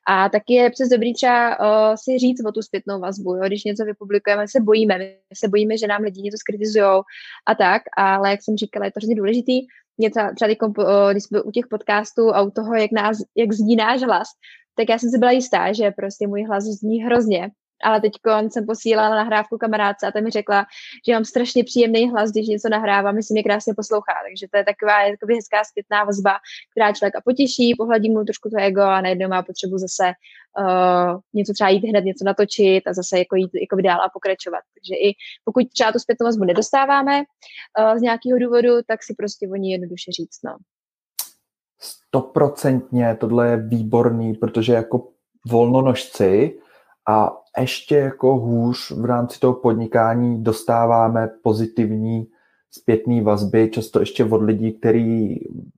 [0.07, 3.43] A taky je přes dobrý třeba uh, si říct o tu zpětnou vazbu, jo?
[3.47, 7.01] když něco vypublikujeme, se bojíme, my se bojíme, že nám lidi něco skritizují
[7.47, 9.59] a tak, ale jak jsem říkala, je to hrozně důležitý.
[9.97, 13.53] Mě třeba, třeba uh, když jsme u těch podcastů a u toho, jak, nás, jak
[13.53, 14.27] zní náš hlas,
[14.75, 17.51] tak já jsem si byla jistá, že prostě můj hlas zní hrozně
[17.83, 18.13] ale teď
[18.49, 20.65] jsem posílala nahrávku kamarádce a ta mi řekla,
[21.07, 24.13] že mám strašně příjemný hlas, když něco nahrávám, myslím, mě krásně poslouchá.
[24.29, 26.31] Takže to je taková jakoby hezká zpětná vazba,
[26.71, 30.03] která člověka potěší, pohladí mu trošku to ego a najednou má potřebu zase
[30.59, 34.63] uh, něco třeba jít hned, něco natočit a zase jako jít jako dál a pokračovat.
[34.73, 39.47] Takže i pokud třeba tu zpětnou vazbu nedostáváme uh, z nějakého důvodu, tak si prostě
[39.47, 40.39] o ní jednoduše říct.
[40.43, 40.57] No.
[41.81, 45.09] Stoprocentně, tohle je výborný, protože jako
[45.47, 46.59] volnonožci
[47.07, 52.27] a ještě jako hůř v rámci toho podnikání dostáváme pozitivní
[52.71, 55.35] zpětné vazby, často ještě od lidí, který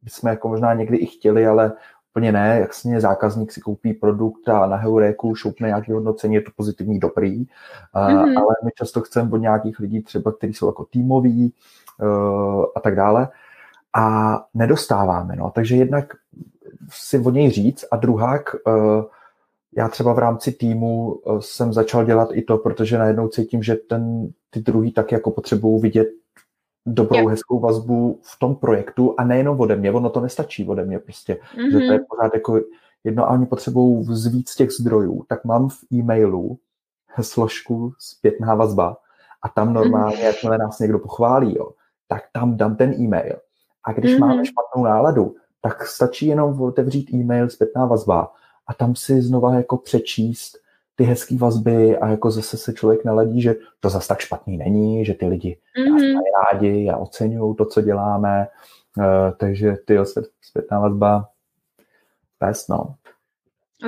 [0.07, 1.71] jsme jako možná někdy i chtěli, ale
[2.11, 6.41] úplně ne, jak si zákazník si koupí produkt a na heuréku šoupne nějaké hodnocení, je
[6.41, 8.37] to pozitivní, dobrý, mm-hmm.
[8.37, 11.53] ale my často chceme od nějakých lidí třeba, kteří jsou jako týmoví
[12.01, 13.27] uh, a tak dále.
[13.93, 16.13] A nedostáváme, no, takže jednak
[16.89, 19.03] si o něj říct a druhák uh,
[19.77, 23.75] já třeba v rámci týmu eh, jsem začal dělat i to, protože najednou cítím, že
[23.75, 26.07] ten, ty druhý tak jako potřebují vidět
[26.85, 27.29] dobrou, yep.
[27.29, 31.33] hezkou vazbu v tom projektu a nejenom ode mě, ono to nestačí ode mě prostě,
[31.33, 31.71] mm-hmm.
[31.71, 32.61] že to je pořád jako
[33.03, 36.57] jedno a oni potřebují z víc těch zdrojů, tak mám v e-mailu
[37.21, 38.97] složku zpětná vazba
[39.41, 40.25] a tam normálně, mm-hmm.
[40.25, 41.69] jakmile nás někdo pochválí, jo,
[42.07, 43.35] tak tam dám ten e-mail.
[43.83, 44.19] A když mm-hmm.
[44.19, 48.31] máme špatnou náladu, tak stačí jenom otevřít e-mail zpětná vazba
[48.67, 50.57] a tam si znova jako přečíst
[50.95, 55.05] ty hezké vazby a jako zase se člověk naladí, že to zase tak špatný není,
[55.05, 55.91] že ty lidi mm-hmm.
[55.91, 58.47] nás mají rádi a oceňují to, co děláme,
[58.97, 59.03] uh,
[59.37, 59.97] takže ty
[60.41, 61.29] zpětná vazba
[62.39, 62.95] best, no.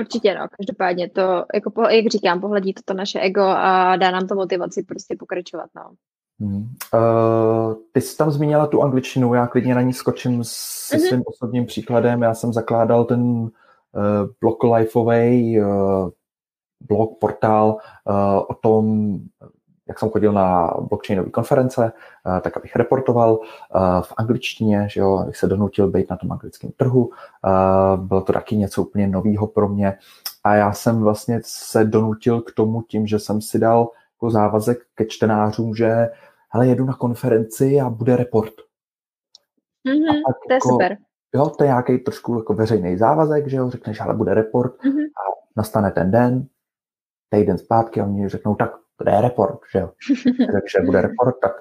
[0.00, 4.26] Určitě no, každopádně to, jako, jak říkám, pohledí to, to naše ego a dá nám
[4.26, 5.90] to motivaci prostě pokračovat, no.
[6.40, 6.68] Hmm.
[6.94, 10.50] Uh, ty jsi tam zmínila tu angličtinu, já klidně na ní skočím s
[10.92, 11.08] mm-hmm.
[11.08, 12.22] svým osobním příkladem.
[12.22, 13.50] Já jsem zakládal ten
[13.96, 15.64] Eh, blokolifeový eh,
[16.88, 19.14] blog, portál eh, o tom,
[19.88, 21.92] jak jsem chodil na blockchainové konference,
[22.42, 23.38] tak abych reportoval
[24.00, 27.10] v angličtině, že jo, abych se donutil být na tom anglickém trhu.
[27.96, 29.98] Bylo to taky něco úplně nového pro mě.
[30.44, 34.78] A já jsem vlastně se donutil k tomu tím, že jsem si dal jako závazek
[34.94, 36.08] ke čtenářům, že
[36.50, 38.54] hele, jedu na konferenci a bude report.
[39.86, 40.98] Mm-hmm, a tak to je jako, super
[41.34, 45.04] jo, to je nějaký trošku jako veřejný závazek, že jo, řekneš, ale bude report mm-hmm.
[45.04, 45.22] a
[45.56, 46.46] nastane ten den,
[47.30, 49.90] týden zpátky a oni řeknou, tak to je report, že jo.
[50.52, 51.52] Takže bude report, tak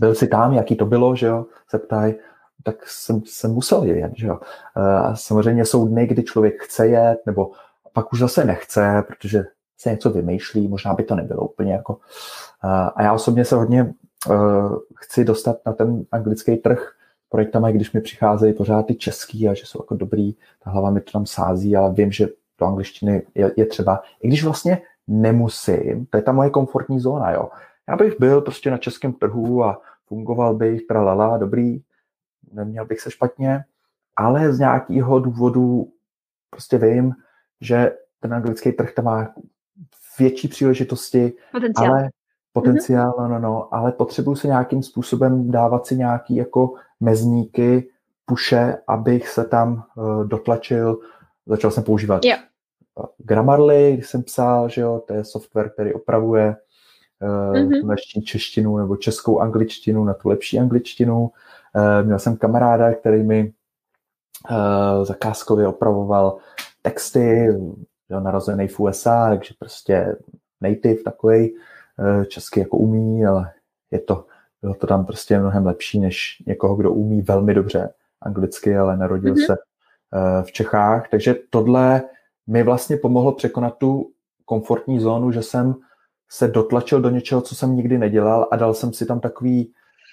[0.00, 2.14] byl si tam, jaký to bylo, že jo, se ptají,
[2.64, 4.40] tak jsem, jsem musel jet, že jo.
[4.74, 7.50] A samozřejmě jsou dny, kdy člověk chce jet, nebo
[7.92, 9.44] pak už zase nechce, protože
[9.78, 11.98] se něco vymýšlí, možná by to nebylo úplně jako...
[12.94, 13.94] A já osobně se hodně
[14.96, 16.92] chci dostat na ten anglický trh
[17.32, 21.00] projektama, když mi přicházejí pořád ty český a že jsou jako dobrý, ta hlava mi
[21.00, 26.06] to tam sází, ale vím, že do angličtiny je, je třeba, i když vlastně nemusím,
[26.10, 27.50] to je ta moje komfortní zóna, jo.
[27.88, 31.82] Já bych byl prostě na českém trhu a fungoval bych, tralala, dobrý,
[32.52, 33.64] neměl bych se špatně,
[34.16, 35.88] ale z nějakého důvodu
[36.50, 37.14] prostě vím,
[37.60, 39.34] že ten anglický trh tam má
[40.18, 41.90] větší příležitosti, potenciál.
[41.90, 42.10] ale
[42.52, 43.28] potenciál, mm-hmm.
[43.28, 47.88] no, no, no, ale potřebuju se nějakým způsobem dávat si nějaký jako mezníky,
[48.24, 50.98] puše, abych se tam uh, dotlačil.
[51.46, 52.40] Začal jsem používat yeah.
[53.18, 56.56] Grammarly, když jsem psal, že jo, to je software, který opravuje
[57.22, 58.22] uh, mm-hmm.
[58.24, 61.20] češtinu nebo českou angličtinu na tu lepší angličtinu.
[61.20, 63.52] Uh, měl jsem kamaráda, který mi
[64.50, 66.38] uh, zakázkově opravoval
[66.82, 67.46] texty,
[68.08, 70.16] jo, narozený v USA, takže prostě
[70.60, 71.58] native takový, uh,
[72.28, 73.52] česky jako umí, ale
[73.90, 74.26] je to,
[74.62, 79.34] bylo to tam prostě mnohem lepší než někoho, kdo umí velmi dobře anglicky, ale narodil
[79.34, 79.46] mm-hmm.
[79.46, 81.08] se uh, v Čechách.
[81.10, 82.02] Takže tohle
[82.46, 84.10] mi vlastně pomohlo překonat tu
[84.44, 85.74] komfortní zónu, že jsem
[86.30, 89.72] se dotlačil do něčeho, co jsem nikdy nedělal a dal jsem si tam takový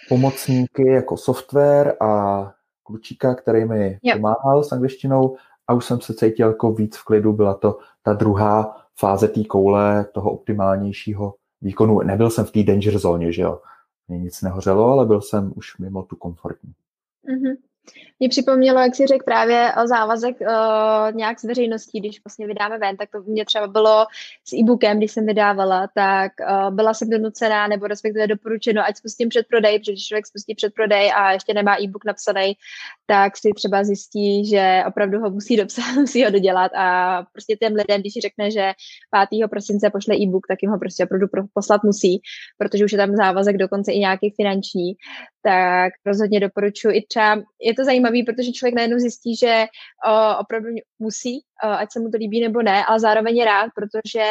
[0.09, 4.17] pomocníky jako software a klučíka, který mi yep.
[4.17, 5.35] pomáhal s angličtinou
[5.67, 7.33] a už jsem se cítil jako víc v klidu.
[7.33, 12.01] Byla to ta druhá fáze té koule, toho optimálnějšího výkonu.
[12.01, 13.61] Nebyl jsem v té danger zóně, že jo.
[14.07, 16.73] Mě nic nehořelo, ale byl jsem už mimo tu komfortní.
[17.25, 17.55] Mm-hmm.
[18.19, 20.47] Mě připomnělo, jak si řekl právě o závazek uh,
[21.15, 24.05] nějak s veřejností, když vlastně vydáme ven, tak to mě třeba bylo
[24.47, 29.29] s e-bookem, když jsem vydávala, tak uh, byla jsem donucená, nebo respektive doporučeno, ať spustím
[29.29, 32.53] předprodej, protože když člověk spustí předprodej a ještě nemá e-book napsaný,
[33.05, 37.73] tak si třeba zjistí, že opravdu ho musí dopsat, musí ho dodělat a prostě těm
[37.73, 38.71] lidem, když si řekne, že
[39.29, 39.47] 5.
[39.49, 42.21] prosince pošle e-book, tak jim ho prostě opravdu poslat musí,
[42.57, 44.93] protože už je tam závazek dokonce i nějaký finanční,
[45.41, 49.65] tak rozhodně doporučuji i třeba, je to zajímavé, protože člověk najednou zjistí, že
[50.07, 54.23] o, opravdu musí, ať se mu to líbí nebo ne, ale zároveň je rád, protože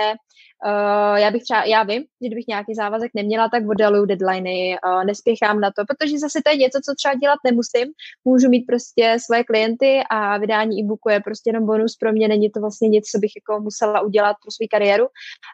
[0.66, 5.04] Uh, já bych třeba, já vím, že kdybych nějaký závazek neměla, tak oddaluju deadliny, uh,
[5.04, 7.92] nespěchám na to, protože zase to je něco, co třeba dělat nemusím,
[8.24, 12.50] můžu mít prostě svoje klienty a vydání e-booku je prostě jenom bonus pro mě, není
[12.50, 15.06] to vlastně nic, co bych jako musela udělat pro svou kariéru,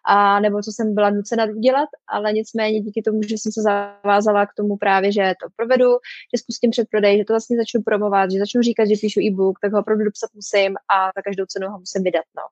[0.07, 4.47] a nebo co jsem byla nucena udělat, ale nicméně díky tomu, že jsem se zavázala
[4.47, 5.91] k tomu právě, že to provedu,
[6.35, 9.73] že spustím předprodej, že to vlastně začnu promovat, že začnu říkat, že píšu e-book, tak
[9.73, 12.25] ho opravdu dopsat musím a za každou cenu ho musím vydat.
[12.37, 12.43] No.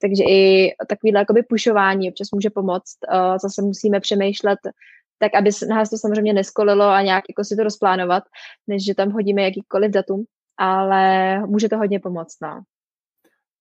[0.00, 2.96] Takže i takovýhle jakoby pušování občas může pomoct.
[3.12, 4.58] Uh, zase musíme přemýšlet
[5.18, 8.24] tak, aby nás to samozřejmě neskolilo a nějak jako si to rozplánovat,
[8.66, 10.24] než že tam hodíme jakýkoliv datum,
[10.56, 12.36] ale může to hodně pomoct.
[12.42, 12.62] No.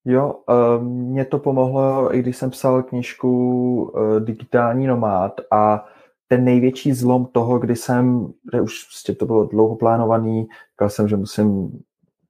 [0.05, 5.85] Jo, uh, mě to pomohlo, i když jsem psal knížku uh, Digitální nomád a
[6.27, 11.07] ten největší zlom toho, kdy jsem, kde už prostě to bylo dlouho plánovaný, říkal jsem,
[11.07, 11.79] že musím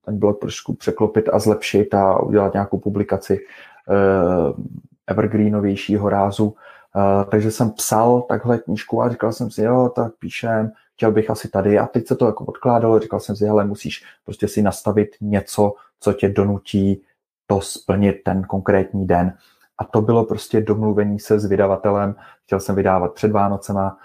[0.05, 4.63] ten blog trošku překlopit a zlepšit a udělat nějakou publikaci uh,
[5.07, 6.45] evergreenovějšího rázu.
[6.45, 11.29] Uh, takže jsem psal takhle knížku a říkal jsem si, jo, tak píšem, chtěl bych
[11.29, 11.79] asi tady.
[11.79, 15.73] A teď se to jako odkládalo, říkal jsem si, hele, musíš prostě si nastavit něco,
[15.99, 17.01] co tě donutí
[17.47, 19.33] to splnit ten konkrétní den.
[19.77, 22.15] A to bylo prostě domluvení se s vydavatelem.
[22.45, 23.97] Chtěl jsem vydávat před Vánocema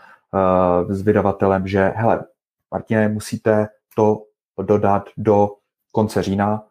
[0.86, 2.24] uh, s vydavatelem, že hele,
[2.70, 4.22] Martine, musíte to
[4.62, 5.50] dodat do
[5.96, 6.64] konce října,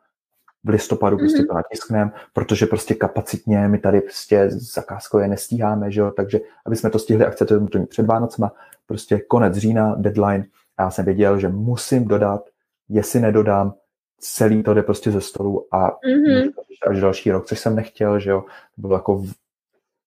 [0.64, 1.48] v listopadu prostě mm-hmm.
[1.48, 6.90] to natiskneme, protože prostě kapacitně my tady prostě zakázkově nestíháme, že jo, takže aby jsme
[6.90, 8.52] to stihli a chcete to mít před Vánocema,
[8.88, 10.46] prostě konec října, deadline
[10.78, 12.42] a já jsem věděl, že musím dodat,
[12.90, 13.74] jestli nedodám,
[14.20, 16.54] celý to jde prostě ze stolu a mm-hmm.
[16.90, 18.42] až další rok, což jsem nechtěl, že jo,
[18.76, 19.24] to bylo jako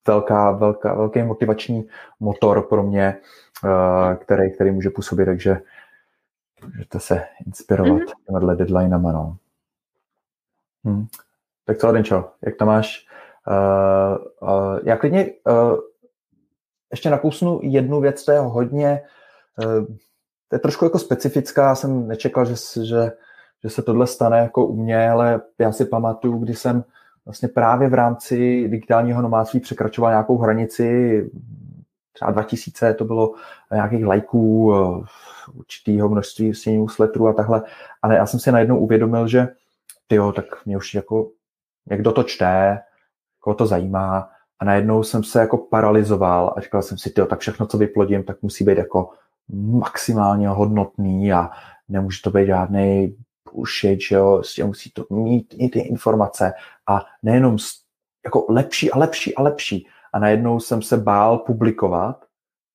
[0.07, 1.89] velká, velká, velký motivační
[2.21, 3.17] motor pro mě,
[3.65, 5.59] uh, který, který může působit, takže
[6.67, 8.13] můžete se inspirovat mm-hmm.
[8.27, 9.37] těmhle deadlinama, no.
[10.85, 11.07] Hmm.
[11.65, 13.07] Tak co, Adenčo, jak to máš?
[13.49, 15.77] Uh, uh, já klidně uh,
[16.91, 19.03] ještě nakousnu jednu věc, to je hodně,
[19.65, 19.87] uh,
[20.49, 23.13] to je trošku jako specifická, já jsem nečekal, že, že,
[23.63, 26.85] že se tohle stane jako u mě, ale já si pamatuju, když jsem
[27.25, 31.31] vlastně právě v rámci digitálního nomádství překračoval nějakou hranici,
[32.19, 33.35] třeba 2000, to bylo
[33.73, 34.75] nějakých lajků,
[35.55, 37.63] určitého množství newsletterů a takhle,
[38.03, 39.49] ale já jsem si najednou uvědomil, že
[40.07, 41.31] tyjo, tak mě už jako,
[41.91, 42.79] jak kdo to čte,
[43.41, 47.39] koho to zajímá a najednou jsem se jako paralizoval a říkal jsem si, tyjo, tak
[47.39, 49.11] všechno, co vyplodím, tak musí být jako
[49.49, 51.51] maximálně hodnotný a
[51.89, 53.17] nemůže to být žádný
[53.53, 56.53] bullshit, že jo, prostě musí to mít i ty informace
[56.87, 57.57] a nejenom
[58.25, 59.87] jako lepší a lepší a lepší.
[60.13, 62.25] A najednou jsem se bál publikovat,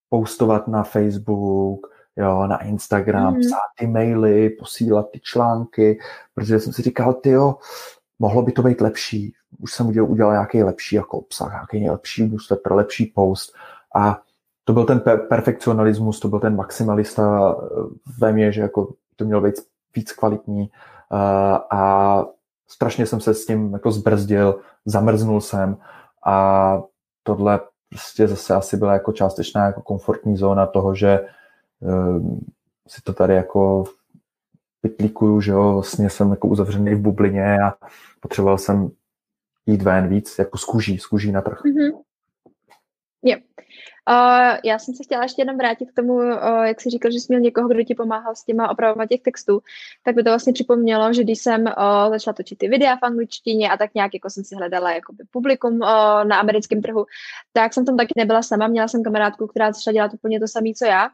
[0.10, 3.40] postovat na Facebook, jo, na Instagram, mm.
[3.40, 6.00] psát ty maily, posílat ty články,
[6.36, 7.56] protože jsem si říkal, ty jo,
[8.20, 9.34] mohlo by to být lepší.
[9.60, 13.54] Už jsem udělal, udělal nějaký lepší jako obsah, nějaký lepší newsletter, lepší post.
[13.96, 14.22] A
[14.64, 17.66] to byl ten per- perfekcionalismus, to byl ten maximalista eh,
[18.20, 19.56] ve mně, že jako to mělo být
[19.96, 22.26] víc kvalitní uh, a
[22.68, 25.78] strašně jsem se s tím jako zbrzdil, zamrznul jsem
[26.26, 26.82] a
[27.24, 27.60] tohle
[27.90, 31.20] prostě zase asi byla jako částečná jako komfortní zóna toho, že
[31.80, 32.38] uh,
[32.88, 33.84] si to tady jako
[34.82, 37.74] pytlíkuju, že jo, vlastně jsem jako uzavřený v bublině a
[38.20, 38.90] potřeboval jsem
[39.66, 41.62] jít ven víc, jako z kůží, z kůží na trh.
[41.66, 42.02] Mm-hmm.
[43.24, 43.38] Jo.
[44.10, 47.20] Uh, já jsem se chtěla ještě jenom vrátit k tomu, uh, jak jsi říkal, že
[47.20, 49.62] jsi měl někoho, kdo ti pomáhal s těma opravama těch textů,
[50.04, 53.70] tak by to vlastně připomnělo, že když jsem uh, začala točit ty videa v angličtině
[53.70, 55.88] a tak nějak jako jsem si hledala jakoby publikum uh,
[56.24, 57.06] na americkém trhu,
[57.54, 60.70] tak jsem tam taky nebyla sama, měla jsem kamarádku, která začala dělat úplně to samé,
[60.76, 61.10] co já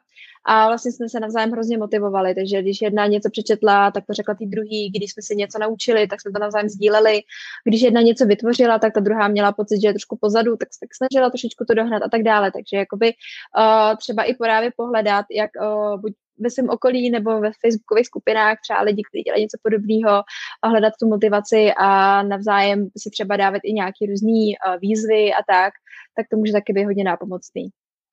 [0.51, 4.35] a vlastně jsme se navzájem hrozně motivovali, takže když jedna něco přečetla, tak to řekla
[4.35, 7.21] ty druhý, když jsme si něco naučili, tak jsme to navzájem sdíleli,
[7.65, 10.79] když jedna něco vytvořila, tak ta druhá měla pocit, že je trošku pozadu, tak se
[10.79, 15.25] tak snažila trošičku to dohnat a tak dále, takže jakoby uh, třeba i právě pohledat,
[15.31, 19.57] jak uh, buď ve svém okolí nebo ve facebookových skupinách třeba lidi, kteří dělají něco
[19.63, 20.23] podobného
[20.61, 25.41] a hledat tu motivaci a navzájem si třeba dávat i nějaké různé uh, výzvy a
[25.47, 25.73] tak,
[26.15, 27.69] tak to může taky být hodně nápomocný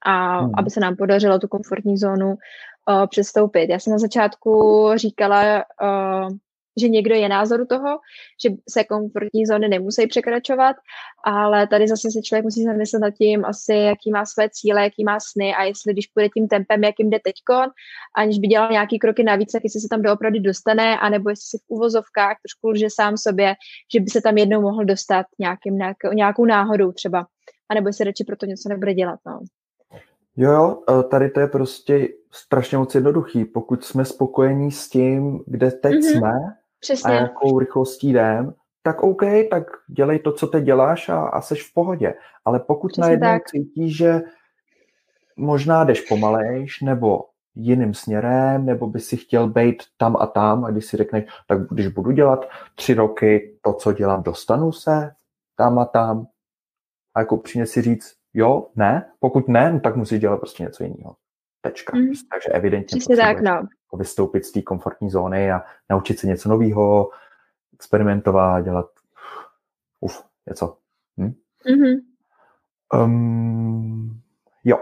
[0.06, 0.52] a hmm.
[0.58, 3.70] aby se nám podařilo tu komfortní zónu uh, přestoupit.
[3.70, 6.28] Já jsem na začátku říkala, uh,
[6.80, 7.98] že někdo je názoru toho,
[8.44, 10.76] že se komfortní zóny nemusí překračovat,
[11.24, 15.04] ale tady zase se člověk musí zamyslet nad tím asi, jaký má své cíle, jaký
[15.04, 17.66] má sny a jestli když půjde tím tempem, jakým jde teďkon,
[18.16, 21.58] aniž by dělal nějaký kroky navíc, tak jestli se tam doopravdy dostane, anebo jestli si
[21.58, 23.54] v uvozovkách trošku lže sám sobě,
[23.94, 27.26] že by se tam jednou mohl dostat nějakým, nějakou, nějakou náhodou třeba,
[27.68, 29.20] anebo jestli radši proto něco nebude dělat.
[29.26, 29.40] No.
[30.36, 33.44] Jo, jo, e, tady to je prostě strašně moc jednoduchý.
[33.44, 36.18] Pokud jsme spokojení s tím, kde teď mm-hmm.
[36.18, 36.32] jsme
[36.80, 37.10] Přesně.
[37.10, 41.70] a jakou rychlostí jdem, tak OK, tak dělej to, co teď děláš a, a seš
[41.70, 42.14] v pohodě.
[42.44, 43.44] Ale pokud Přesně najednou tak.
[43.46, 44.22] cítíš, že
[45.36, 50.70] možná jdeš pomalejš, nebo jiným směrem, nebo by si chtěl být tam a tam a
[50.70, 55.10] když si řekneš, tak když budu dělat tři roky to, co dělám, dostanu se
[55.56, 56.26] tam a tam
[57.14, 60.84] a jako upřímně si říct, jo, ne, pokud ne, no, tak musíš dělat prostě něco
[60.84, 61.16] jiného.
[61.60, 61.96] Tečka.
[61.96, 62.06] Mm.
[62.06, 63.62] Takže evidentně Přesně tak, no.
[63.98, 67.10] vystoupit z té komfortní zóny a naučit se něco nového,
[67.74, 68.86] experimentovat, dělat
[70.00, 70.76] uf, něco.
[71.20, 71.32] Hm?
[71.66, 72.00] Mm-hmm.
[73.04, 74.20] Um,
[74.64, 74.78] jo,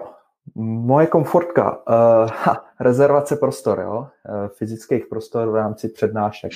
[0.54, 6.52] moje komfortka, uh, ha, rezervace prostor, jo, uh, fyzických prostor v rámci přednášek.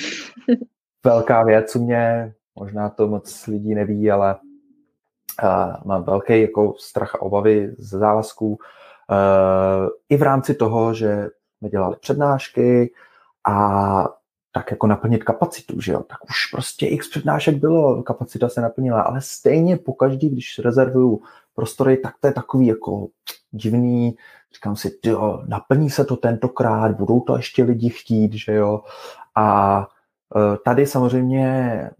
[1.05, 4.37] Velká věc u mě, možná to moc lidí neví, ale
[5.85, 8.59] mám velký jako strach a obavy z závazků.
[10.09, 12.93] I v rámci toho, že jsme dělali přednášky
[13.49, 14.09] a
[14.53, 19.03] tak jako naplnit kapacitu, že jo, tak už prostě x přednášek bylo, kapacita se naplnila,
[19.03, 21.23] ale stejně po každý, když rezervuju
[21.55, 23.09] prostory, tak to je takový jako
[23.51, 24.17] divný,
[24.55, 28.83] říkám si, jo, naplní se to tentokrát, budou to ještě lidi chtít, že jo,
[29.35, 29.87] a
[30.37, 31.91] eh, tady samozřejmě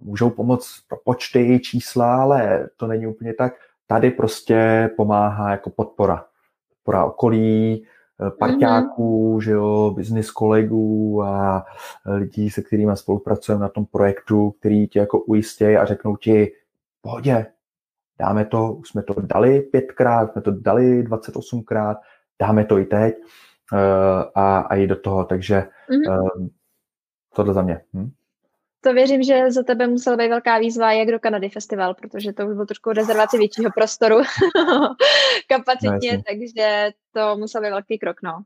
[0.00, 3.52] můžou pomoct pro počty, čísla, ale to není úplně tak.
[3.86, 6.24] Tady prostě pomáhá jako podpora.
[6.68, 7.86] Podpora okolí,
[8.26, 9.42] eh, parťáků, mm-hmm.
[9.42, 11.64] že jo, business kolegů a
[12.06, 16.52] lidí, se kterými spolupracujeme na tom projektu, který tě jako ujistějí a řeknou ti,
[17.00, 17.46] pohodě,
[18.18, 21.96] dáme to, už jsme to dali pětkrát, jsme to dali 28krát,
[22.38, 23.14] dáme to i teď
[23.72, 23.78] uh,
[24.34, 26.50] a, a jít do toho, takže mm-hmm.
[27.34, 27.80] tohle za mě.
[27.94, 28.10] Hm?
[28.80, 32.46] To věřím, že za tebe musela být velká výzva, jak do Kanady festival, protože to
[32.46, 34.16] už bylo trošku rezervaci většího prostoru
[35.48, 38.42] kapacitně, no, takže to musel být velký krok, no.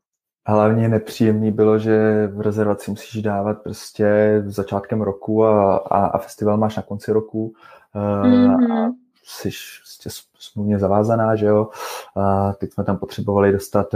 [0.47, 4.07] Hlavně nepříjemný bylo, že v rezervaci musíš dávat prostě
[4.47, 7.55] začátkem roku a, a, a festival máš na konci roku
[7.95, 8.89] mm-hmm.
[8.89, 8.93] a
[9.25, 11.69] jsi prostě smluvně zavázaná, že jo.
[12.17, 13.95] A teď jsme tam potřebovali dostat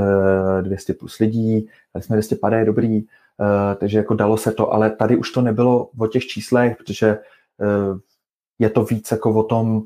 [0.61, 3.07] 200 plus lidí, tak jsme 250, dobrý, Eh,
[3.77, 7.99] takže jako dalo se to, ale tady už to nebylo o těch číslech, protože eh,
[8.59, 9.83] je to víc jako o tom,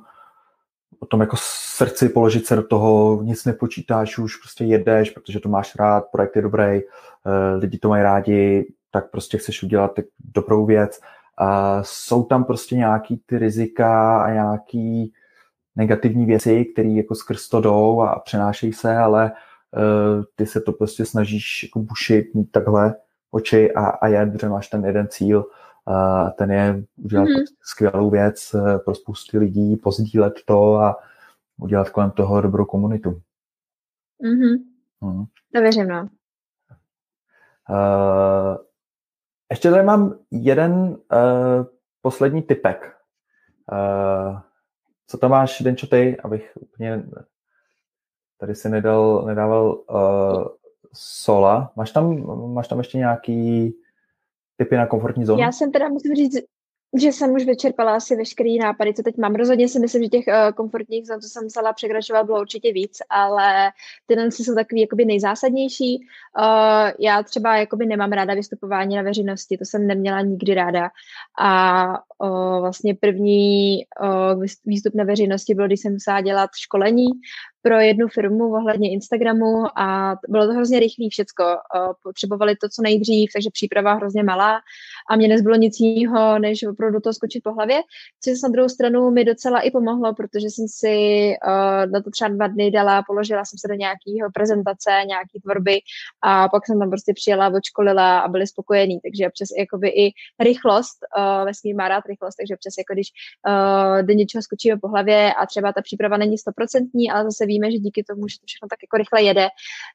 [1.01, 1.37] o tom jako
[1.77, 6.37] srdci položit se do toho, nic nepočítáš, už prostě jedeš, protože to máš rád, projekt
[6.37, 6.83] je dobrý, eh,
[7.57, 9.93] lidi to mají rádi, tak prostě chceš udělat
[10.35, 11.01] dobrou věc.
[11.39, 15.13] A jsou tam prostě nějaký ty rizika a nějaký
[15.77, 19.33] negativní věci, které jako skrz to jdou a přenášejí se, ale
[20.37, 22.95] ty se to prostě snažíš jako bušit, mít takhle
[23.33, 25.47] oči a, a jet, protože máš ten jeden cíl
[25.87, 27.45] a ten je udělat mm-hmm.
[27.63, 28.55] skvělou věc
[28.85, 30.97] pro spousty lidí, pozdílet to a
[31.61, 33.11] udělat kolem toho dobrou komunitu.
[34.25, 34.59] Mm-hmm.
[35.01, 35.25] Mm.
[35.55, 36.09] To věřím, no.
[37.71, 38.57] Uh,
[39.51, 40.97] ještě tady mám jeden uh,
[42.03, 42.97] poslední typek.
[43.73, 44.39] Uh,
[45.07, 47.05] co tam máš, Denčo, ty, abych úplně
[48.39, 50.49] tady si nedal, nedával uh,
[50.95, 51.73] sola.
[51.77, 53.73] Máš tam, máš tam ještě nějaký
[54.57, 55.43] typy na komfortní zónu?
[55.43, 56.37] Já jsem teda, musím říct,
[57.01, 59.35] že jsem už vyčerpala asi veškerý nápady, co teď mám.
[59.35, 62.99] Rozhodně si myslím, že těch uh, komfortních zón, co jsem musela překračovat, bylo určitě víc,
[63.11, 63.71] ale
[64.07, 65.99] tyhle jsou takový jakoby nejzásadnější.
[66.39, 70.91] Uh, já třeba jakoby nemám ráda vystupování na veřejnosti, to jsem neměla nikdy ráda.
[71.41, 71.85] A
[72.19, 77.09] uh, vlastně první uh, výstup na veřejnosti bylo, když jsem musela dělat školení
[77.63, 81.45] pro jednu firmu ohledně Instagramu a bylo to hrozně rychlé všecko.
[82.03, 84.61] Potřebovali to co nejdřív, takže příprava hrozně malá
[85.11, 87.81] a mě nezbylo nic jiného, než opravdu to skočit po hlavě,
[88.25, 90.97] což na druhou stranu mi docela i pomohlo, protože jsem si
[91.93, 95.81] na to třeba dva dny dala, položila jsem se do nějakého prezentace, nějaký tvorby
[96.23, 100.99] a pak jsem tam prostě přijela, odškolila a byli spokojení, takže přes jakoby i rychlost,
[101.45, 103.09] vesmír má rád rychlost, takže přes jako když
[104.03, 107.79] do něčeho skočíme po hlavě a třeba ta příprava není stoprocentní, ale zase víme, že
[107.87, 109.47] díky tomu, že to všechno tak jako rychle jede,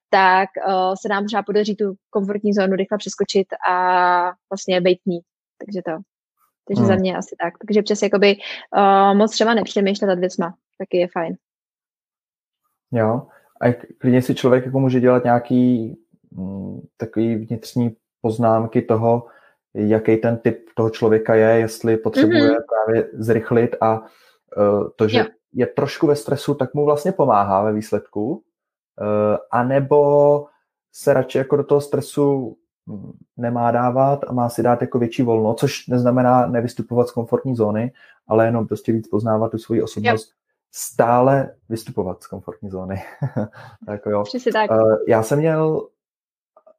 [0.09, 3.73] tak uh, se nám třeba podaří tu komfortní zónu rychle přeskočit a
[4.51, 5.19] vlastně být ní.
[5.61, 5.91] Takže to.
[6.67, 6.87] Takže hmm.
[6.87, 7.53] za mě asi tak.
[7.67, 8.35] Takže přes jakoby
[8.77, 11.33] uh, moc třeba nepřemýšlet nad věcma, taky je fajn.
[12.91, 13.27] Jo.
[13.61, 15.93] A klidně si člověk jako může dělat nějaký
[16.31, 19.27] mm, takový vnitřní poznámky toho,
[19.73, 22.63] jaký ten typ toho člověka je, jestli potřebuje mm-hmm.
[22.69, 27.63] právě zrychlit a uh, to, že jo je trošku ve stresu, tak mu vlastně pomáhá
[27.63, 28.43] ve výsledku,
[29.01, 30.45] eh, a nebo
[30.91, 32.57] se radši jako do toho stresu
[32.89, 37.55] hm, nemá dávat a má si dát jako větší volno, což neznamená nevystupovat z komfortní
[37.55, 37.91] zóny,
[38.27, 40.35] ale jenom prostě víc poznávat tu svoji osobnost, yep.
[40.71, 43.03] stále vystupovat z komfortní zóny.
[43.85, 44.23] tak jo.
[44.53, 44.71] tak.
[44.71, 45.87] Eh, já jsem měl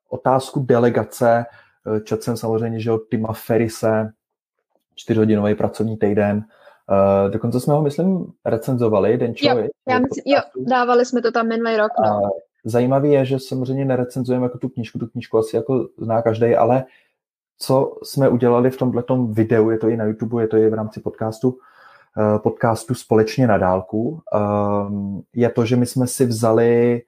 [0.09, 1.45] otázku delegace,
[1.97, 4.13] eh, četl jsem samozřejmě, že od Tima Ferise,
[4.95, 6.45] čtyřhodinový pracovní týden,
[6.91, 9.49] Uh, dokonce jsme ho, myslím, recenzovali, Denčo.
[9.49, 11.93] Jo, já myslím, jo, dávali jsme to tam minulý rok.
[12.07, 12.21] No.
[12.21, 12.29] Uh,
[12.65, 16.85] zajímavý je, že samozřejmě nerecenzujeme jako tu knížku, tu knížku asi jako zná každý, ale
[17.59, 20.75] co jsme udělali v tomhle videu, je to i na YouTube, je to i v
[20.75, 27.03] rámci podcastu, uh, podcastu Společně na dálku, uh, je to, že my jsme si vzali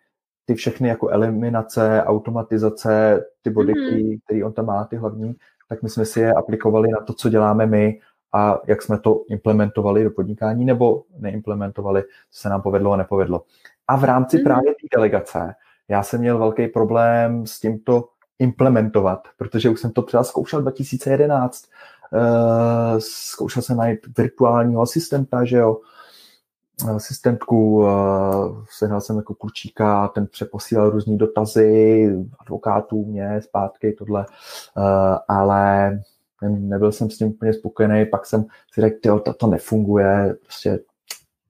[0.44, 4.18] ty všechny jako eliminace, automatizace, ty body, mm-hmm.
[4.24, 5.34] které on tam má, ty hlavní,
[5.68, 8.00] tak my jsme si je aplikovali na to, co děláme my
[8.32, 13.42] a jak jsme to implementovali do podnikání nebo neimplementovali, co se nám povedlo a nepovedlo.
[13.88, 14.44] A v rámci mm-hmm.
[14.44, 15.54] právě té delegace
[15.90, 18.08] já jsem měl velký problém s tímto
[18.38, 21.64] implementovat, protože už jsem to třeba zkoušel 2011.
[22.12, 25.80] Uh, eh, zkoušel jsem najít virtuálního asistenta, že jo,
[26.96, 27.86] asistentku, uh,
[28.78, 34.26] sehnal jsem jako klučíka, ten přeposílal různý dotazy advokátů, mě, zpátky, tohle,
[34.76, 34.84] uh,
[35.28, 35.92] ale
[36.48, 40.80] nebyl jsem s tím úplně spokojený, pak jsem si řekl, to, to nefunguje, prostě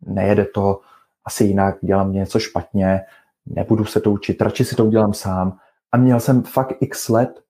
[0.06, 0.80] nejede to,
[1.24, 3.00] asi jinak, dělám něco špatně,
[3.46, 5.58] nebudu se to učit, radši si to udělám sám.
[5.92, 7.40] A měl jsem fakt x let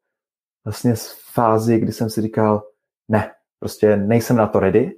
[0.65, 2.63] vlastně z fázi, kdy jsem si říkal,
[3.09, 4.97] ne, prostě nejsem na to ready,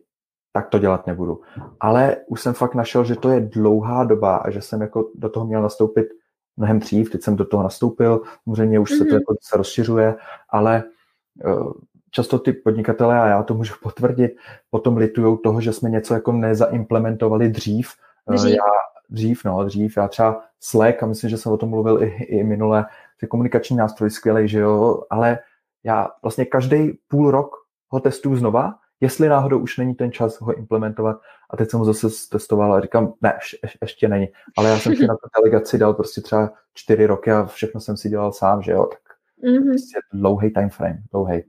[0.53, 1.41] tak to dělat nebudu.
[1.81, 5.29] Ale už jsem fakt našel, že to je dlouhá doba a že jsem jako do
[5.29, 6.07] toho měl nastoupit
[6.57, 8.99] mnohem dřív, teď jsem do toho nastoupil, samozřejmě už mm-hmm.
[8.99, 9.15] se to mhm.
[9.15, 10.15] jako se rozšiřuje,
[10.49, 10.85] ale
[11.45, 11.73] uh,
[12.13, 14.33] často ty podnikatelé, a já to můžu potvrdit,
[14.71, 17.91] potom litují toho, že jsme něco jako nezaimplementovali dřív.
[18.31, 18.51] Eh, dřív.
[18.51, 18.63] Já,
[19.11, 19.97] dřív, no, dřív.
[19.97, 22.87] Já třeba Slack, a myslím, že jsem o tom mluvil i, i minule,
[23.21, 25.39] ty komunikační nástroj skvělý, že jo, ale
[25.85, 27.51] já vlastně každý půl rok
[27.89, 31.21] ho testuju znova, jestli náhodou už není ten čas ho implementovat.
[31.51, 34.29] A teď jsem ho zase testoval a říkám, ne, ještě, ještě není.
[34.57, 37.97] Ale já jsem si na tu delegaci dal prostě třeba čtyři roky a všechno jsem
[37.97, 39.01] si dělal sám, že jo, tak
[39.45, 39.71] mm-hmm.
[39.71, 41.43] prostě dlouhý time frame, dlouhý.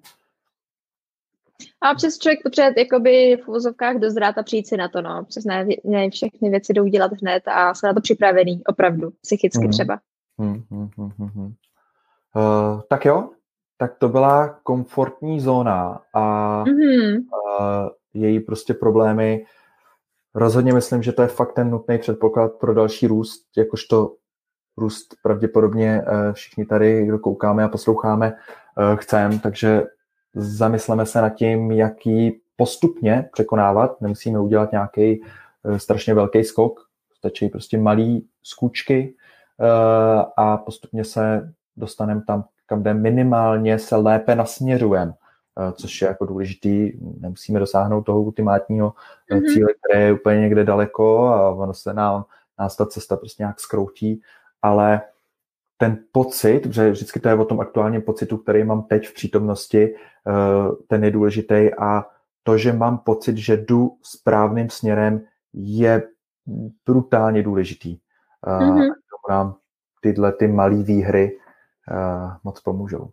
[1.83, 5.25] A přes člověk potřebuje jakoby v uvozovkách dozrát a přijít si na to, no.
[5.25, 9.65] Přes ne, ne všechny věci jdou dělat hned a jsme na to připravený, opravdu, psychicky
[9.65, 9.71] mm.
[9.71, 9.99] třeba.
[10.37, 11.45] Mm, mm, mm, mm.
[11.45, 13.29] Uh, tak jo,
[13.77, 17.15] tak to byla komfortní zóna a mm-hmm.
[17.15, 19.45] uh, její prostě problémy.
[20.35, 24.15] Rozhodně myslím, že to je fakt ten nutný předpoklad pro další růst, jakožto
[24.77, 29.83] růst pravděpodobně uh, všichni tady, kdo koukáme a posloucháme, uh, chceme, takže
[30.35, 34.01] zamysleme se nad tím, jaký postupně překonávat.
[34.01, 35.21] Nemusíme udělat nějaký
[35.65, 36.79] eh, strašně velký skok,
[37.17, 39.15] stačí prostě malý skůčky
[39.59, 45.13] eh, a postupně se dostaneme tam, kam jde minimálně se lépe nasměřujeme
[45.75, 46.91] což je jako důležitý.
[47.19, 48.93] Nemusíme dosáhnout toho ultimátního
[49.31, 49.53] mm-hmm.
[49.53, 52.25] cíle, které je úplně někde daleko a ono se nám,
[52.59, 54.21] nás ta cesta prostě nějak skroutí,
[54.61, 55.01] ale
[55.83, 59.95] ten pocit, že vždycky to je o tom aktuálním pocitu, který mám teď v přítomnosti,
[60.87, 62.05] ten je důležitý a
[62.43, 65.21] to, že mám pocit, že jdu správným směrem,
[65.53, 66.03] je
[66.85, 67.99] brutálně důležitý.
[68.47, 68.91] Mm-hmm.
[69.29, 69.55] Nám
[70.01, 71.39] tyhle ty malé výhry
[72.43, 73.09] moc pomůžou.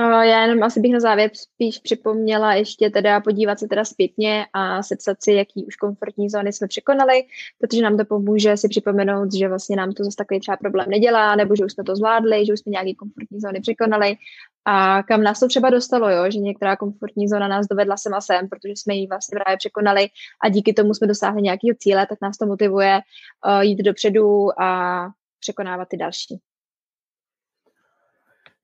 [0.00, 4.82] Já jenom asi bych na závěr spíš připomněla ještě teda podívat se teda zpětně a
[4.82, 7.22] sepsat si, jaký už komfortní zóny jsme překonali,
[7.58, 11.36] protože nám to pomůže si připomenout, že vlastně nám to zase takový třeba problém nedělá,
[11.36, 14.16] nebo že už jsme to zvládli, že už jsme nějaký komfortní zóny překonali
[14.64, 16.30] a kam nás to třeba dostalo, jo?
[16.30, 20.08] že některá komfortní zóna nás dovedla sem a sem, protože jsme ji vlastně právě překonali
[20.44, 23.00] a díky tomu jsme dosáhli nějakého cíle, tak nás to motivuje
[23.46, 25.00] uh, jít dopředu a
[25.40, 26.40] překonávat ty další.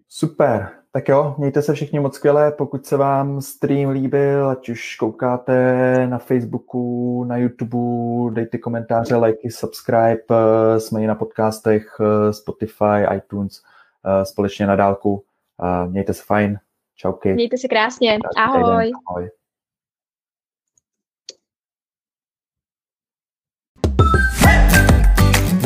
[0.09, 4.97] Super, tak jo, mějte se všichni moc skvěle, pokud se vám stream líbil, ať už
[4.97, 10.25] koukáte na Facebooku, na YouTube, dejte komentáře, lajky, subscribe,
[10.79, 11.87] jsme i na podcastech,
[12.31, 13.63] Spotify, iTunes,
[14.23, 15.25] společně na dálku.
[15.87, 16.59] Mějte se fajn,
[16.97, 17.33] čauky.
[17.33, 18.93] Mějte se krásně, ahoj.
[19.09, 19.31] ahoj.